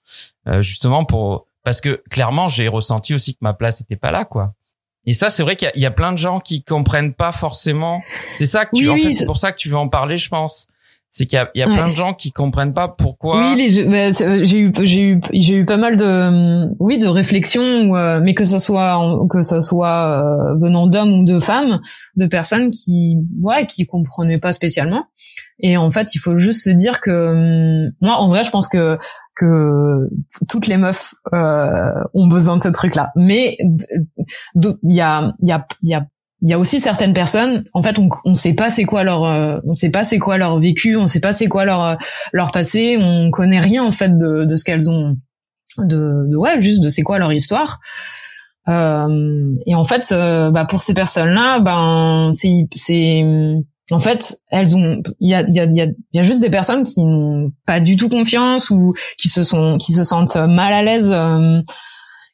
[0.48, 4.24] euh, justement pour parce que clairement j'ai ressenti aussi que ma place était pas là
[4.24, 4.54] quoi
[5.06, 8.02] et ça, c'est vrai qu'il y, a plein de gens qui comprennent pas forcément.
[8.34, 10.28] C'est ça que tu, en fait, c'est pour ça que tu veux en parler, je
[10.28, 10.66] pense.
[11.16, 13.38] C'est qu'il y a, il y a plein de gens qui comprennent pas pourquoi.
[13.38, 14.10] Oui, les, bah,
[14.42, 18.44] j'ai eu, j'ai eu, j'ai eu pas mal de, oui, de réflexions, euh, mais que
[18.44, 19.00] ça soit,
[19.30, 21.80] que ça soit euh, venant d'hommes ou de femmes,
[22.16, 25.04] de personnes qui, ouais, qui comprenaient pas spécialement.
[25.60, 28.98] Et en fait, il faut juste se dire que, moi, en vrai, je pense que
[29.36, 30.08] que
[30.48, 33.10] toutes les meufs euh, ont besoin de ce truc-là.
[33.16, 36.06] Mais il y a, il y a, il y a
[36.44, 39.24] il y a aussi certaines personnes en fait on on sait pas c'est quoi leur
[39.24, 41.94] euh, on sait pas c'est quoi leur vécu on sait pas c'est quoi leur euh,
[42.32, 45.16] leur passé on connaît rien en fait de de ce qu'elles ont
[45.78, 47.80] de, de ouais juste de c'est quoi leur histoire.
[48.66, 53.22] Euh, et en fait euh, bah pour ces personnes là ben c'est c'est
[53.90, 56.48] en fait, elles ont, il y a, il y a, il y a, juste des
[56.48, 60.72] personnes qui n'ont pas du tout confiance ou qui se sont, qui se sentent mal
[60.72, 61.60] à l'aise, euh,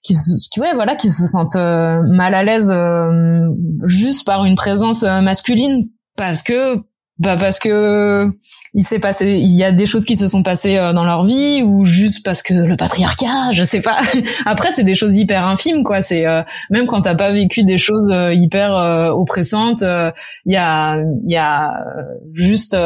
[0.03, 0.15] qui,
[0.51, 3.49] qui, ouais, voilà, qui se sentent euh, mal à l'aise euh,
[3.85, 6.83] juste par une présence masculine parce que
[7.21, 8.33] bah parce que
[8.73, 11.23] il s'est passé, il y a des choses qui se sont passées euh, dans leur
[11.25, 13.99] vie ou juste parce que le patriarcat, je sais pas.
[14.47, 16.03] Après, c'est des choses hyper infimes, quoi.
[16.03, 18.73] C'est euh, même quand t'as pas vécu des choses euh, hyper
[19.15, 19.83] oppressantes,
[20.47, 21.75] il y a, il y a
[22.33, 22.77] juste,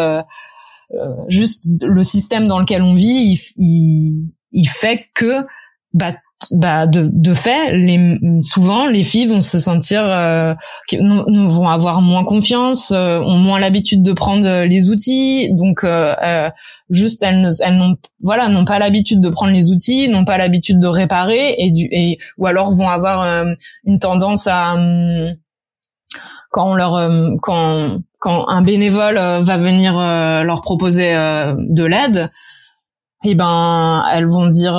[1.28, 5.46] juste le système dans lequel on vit, il, il, il fait que
[5.92, 6.12] bah
[6.50, 10.54] bah de, de fait les souvent les filles vont se sentir euh,
[10.92, 15.52] vont avoir moins confiance euh, ont moins l'habitude de prendre les outils.
[15.52, 16.50] Donc euh, euh
[16.90, 20.38] juste elles ne elles n'ont voilà n'ont pas l'habitude de prendre les outils n'ont pas
[20.38, 24.76] l'habitude de réparer et du et ou alors vont avoir euh, une tendance à
[26.50, 27.10] quand on leur
[27.42, 32.30] quand quand un bénévole va venir leur proposer de l'aide
[33.24, 34.74] eh ben elles vont dire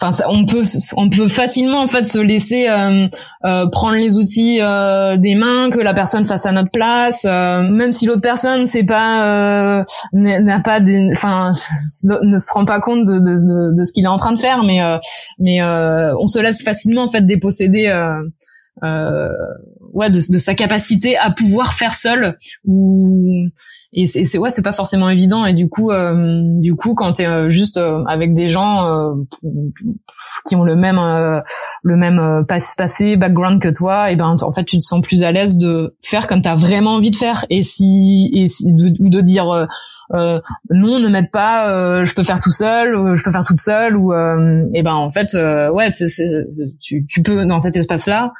[0.00, 0.62] enfin on peut
[0.96, 3.06] on peut facilement en fait se laisser euh,
[3.44, 7.92] euh, prendre les outils euh, des mains que la personne fasse à notre place même
[7.92, 10.80] si l'autre personne c'est pas n'a pas
[11.12, 11.52] enfin
[12.22, 14.64] ne se rend pas compte de, de, de, ce qu'il est en train de faire
[14.64, 14.80] mais
[15.38, 17.86] mais on se laisse facilement en fait déposséder
[18.82, 23.46] ouais de, de, sa capacité à pouvoir faire seul ou
[23.94, 25.46] et c'est ouais c'est pas forcément évident.
[25.46, 29.14] Et du coup euh, du coup quand t'es euh, juste euh, avec des gens euh,
[30.44, 31.00] qui ont le même
[31.82, 35.32] le même passé background que toi et ben en fait tu te sens plus à
[35.32, 37.44] l'aise de faire comme t'as vraiment envie de faire.
[37.50, 39.46] Et si et si, de, ou de dire
[40.10, 44.12] non ne m'aide pas je peux faire tout seul je peux faire toute seule ou
[44.12, 45.34] et ben en fait
[45.72, 45.90] ouais
[46.80, 48.32] tu, tu peux dans cet espace là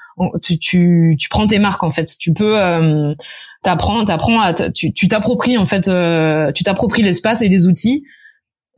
[0.42, 2.16] tu, tu tu prends tes marques en fait.
[2.18, 2.56] Tu peux
[3.64, 8.04] t'apprends, t'apprends à, tu, tu t'appropries en fait, euh, tu t'appropries l'espace et les outils,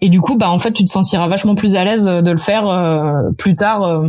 [0.01, 2.39] et du coup, bah en fait, tu te sentiras vachement plus à l'aise de le
[2.39, 4.09] faire euh, plus tard euh,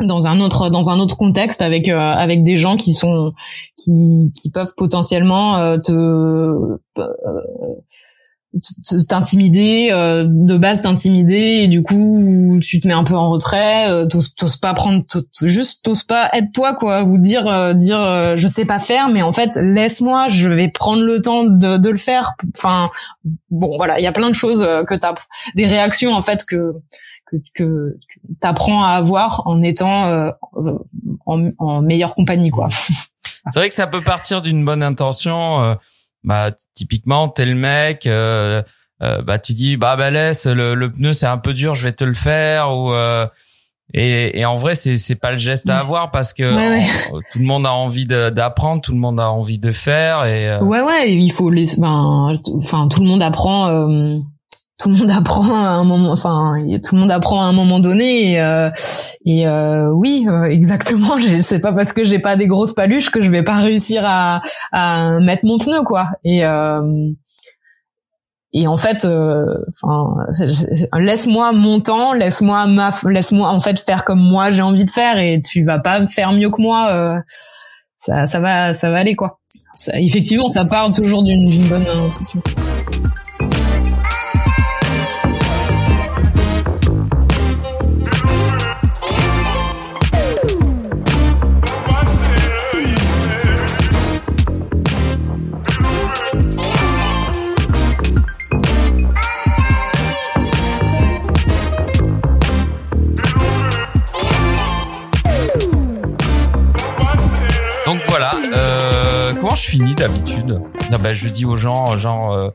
[0.00, 3.32] dans un autre dans un autre contexte avec avec des gens qui sont
[3.76, 6.78] qui qui peuvent potentiellement te
[9.08, 13.90] t'intimider euh, de base t'intimider et du coup tu te mets un peu en retrait
[13.90, 15.04] euh, t'oses pas prendre
[15.42, 19.08] juste t'oses pas être toi quoi ou dire euh, dire euh, je sais pas faire
[19.08, 22.34] mais en fait laisse-moi je vais prendre le temps de, de le faire.
[22.56, 22.84] Enfin
[23.50, 25.14] bon voilà il y a plein de choses que t'as
[25.54, 26.74] des réactions en fait que
[27.26, 27.96] que, que,
[28.40, 30.32] t'apprends à avoir en étant
[31.26, 32.68] en, en meilleure compagnie quoi.
[33.50, 35.76] C'est vrai que ça peut partir d'une bonne intention
[36.24, 38.62] bah typiquement tel mec euh,
[39.02, 41.84] euh, bah tu dis bah bah laisse le, le pneu c'est un peu dur je
[41.84, 43.26] vais te le faire ou euh,
[43.92, 46.86] Et, et en vrai, c'est c'est pas le geste à avoir parce que Ouais, ouais.
[47.12, 50.48] euh, tout le monde a envie d'apprendre, tout le monde a envie de faire et
[50.48, 54.18] euh, Ouais, ouais, il faut les, ben, enfin, tout le monde apprend, euh,
[54.78, 56.54] tout le monde apprend à un moment, enfin,
[56.84, 58.70] tout le monde apprend à un moment donné, et, euh,
[59.24, 61.18] et euh, oui, euh, exactement.
[61.18, 64.02] j'ai- C'est pas parce que j'ai pas des grosses paluches que je vais pas réussir
[64.04, 66.08] à, à mettre mon pneu, quoi.
[66.24, 66.80] Et euh,
[68.56, 69.44] et en fait, euh,
[69.82, 70.14] enfin,
[71.00, 75.18] laisse-moi mon temps, laisse-moi ma, laisse-moi en fait faire comme moi j'ai envie de faire,
[75.18, 76.88] et tu vas pas faire mieux que moi.
[76.92, 77.16] euh,
[77.96, 79.38] ça, ça va, ça va aller, quoi.
[79.76, 82.42] Ça- effectivement, ça part toujours d'une bonne intention.
[109.94, 110.60] D'habitude
[110.92, 112.50] Ah bah, je dis aux gens, genre, euh,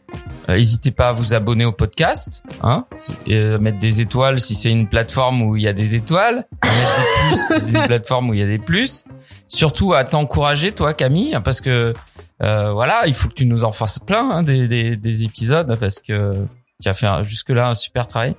[0.50, 2.86] euh, n'hésitez pas à vous abonner au podcast, hein,
[3.28, 6.98] euh, mettre des étoiles si c'est une plateforme où il y a des étoiles, mettre
[6.98, 9.06] des plus si c'est une plateforme où il y a des plus.
[9.48, 11.94] Surtout à t'encourager, toi, Camille, parce que
[12.42, 15.78] euh, voilà, il faut que tu nous en fasses plein hein, des, des, des épisodes,
[15.80, 16.34] parce que
[16.82, 18.36] tu as fait jusque-là un super travail.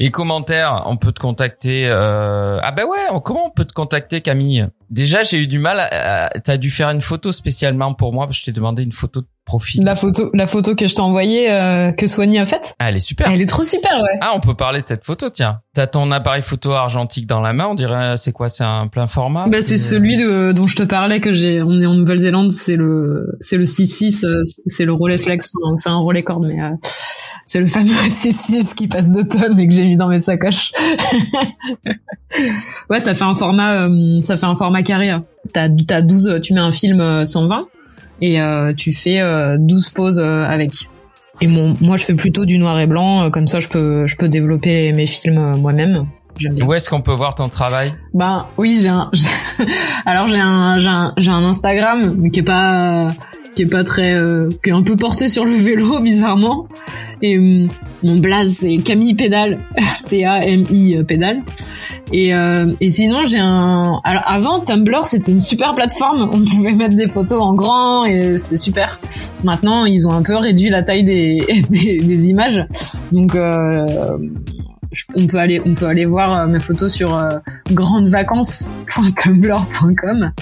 [0.00, 1.86] Et commentaires, on peut te contacter.
[1.88, 2.60] Euh...
[2.62, 4.68] Ah ben ouais, comment on peut te contacter, Camille?
[4.90, 5.80] Déjà, j'ai eu du mal.
[5.80, 6.30] À...
[6.42, 9.20] T'as dû faire une photo spécialement pour moi, parce que je t'ai demandé une photo
[9.20, 9.82] de profil.
[9.84, 12.96] La photo, la photo que je t'ai envoyée, euh, que Soigny a faite, Ah, elle
[12.96, 13.30] est super.
[13.30, 14.18] elle est trop super, ouais.
[14.20, 15.60] Ah, on peut parler de cette photo, tiens.
[15.74, 19.06] T'as ton appareil photo argentique dans la main, on dirait, c'est quoi, c'est un plein
[19.06, 19.46] format?
[19.48, 22.76] Bah, c'est celui de, dont je te parlais que j'ai, on est en Nouvelle-Zélande, c'est
[22.76, 26.70] le, c'est le 6-6, euh, c'est le relais flex, c'est un relais corde, mais, euh,
[27.46, 30.72] c'est le fameux 6-6 qui passe deux tonnes et que j'ai mis dans mes sacoches.
[32.90, 35.10] ouais, ça fait un format, euh, ça fait un format carré.
[35.10, 35.24] hein.
[35.52, 37.66] T'as, t'as 12, tu mets un film euh, 120
[38.20, 40.88] et euh, tu fais euh, 12 pauses euh, avec.
[41.40, 44.06] Et mon, moi, je fais plutôt du noir et blanc, euh, comme ça, je peux,
[44.06, 46.06] je peux développer mes films euh, moi-même.
[46.36, 46.66] J'aime bien.
[46.66, 47.92] Où est-ce qu'on peut voir ton travail?
[48.14, 49.10] Ben oui, j'ai un.
[50.06, 53.08] Alors j'ai un, j'ai un, j'ai un Instagram mais qui est pas,
[53.58, 56.68] qui est pas très, euh, qui est un peu porté sur le vélo bizarrement.
[57.22, 57.66] Et hum,
[58.04, 59.58] mon blaze c'est Camille Pédale,
[59.98, 61.40] C A M I Pédale.
[62.12, 64.00] Et euh, et sinon j'ai un.
[64.04, 68.38] Alors avant Tumblr c'était une super plateforme, on pouvait mettre des photos en grand et
[68.38, 69.00] c'était super.
[69.42, 72.64] Maintenant ils ont un peu réduit la taille des des, des images,
[73.10, 73.34] donc.
[73.34, 74.18] Euh,
[75.14, 77.38] on peut aller on peut aller voir euh, mes photos sur euh,
[77.72, 80.32] grandevacances.tumblr.com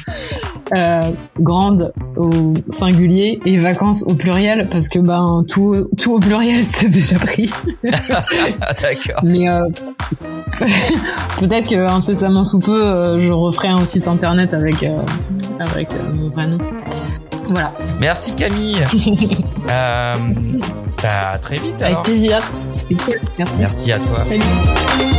[0.75, 1.01] euh,
[1.41, 2.31] grande au
[2.71, 7.51] singulier et vacances au pluriel parce que ben tout tout au pluriel c'est déjà pris
[7.93, 9.23] Ah, D'accord.
[9.23, 9.63] mais euh,
[11.39, 15.01] peut-être que incessamment sous peu euh, je referai un site internet avec euh,
[15.61, 16.59] avec mon vrai nom
[17.49, 18.83] voilà Merci Camille.
[19.71, 20.15] euh,
[21.03, 22.03] bah, à très vite avec alors.
[22.03, 22.41] plaisir
[22.73, 24.25] c'était cool merci Merci à toi.
[24.29, 25.16] salut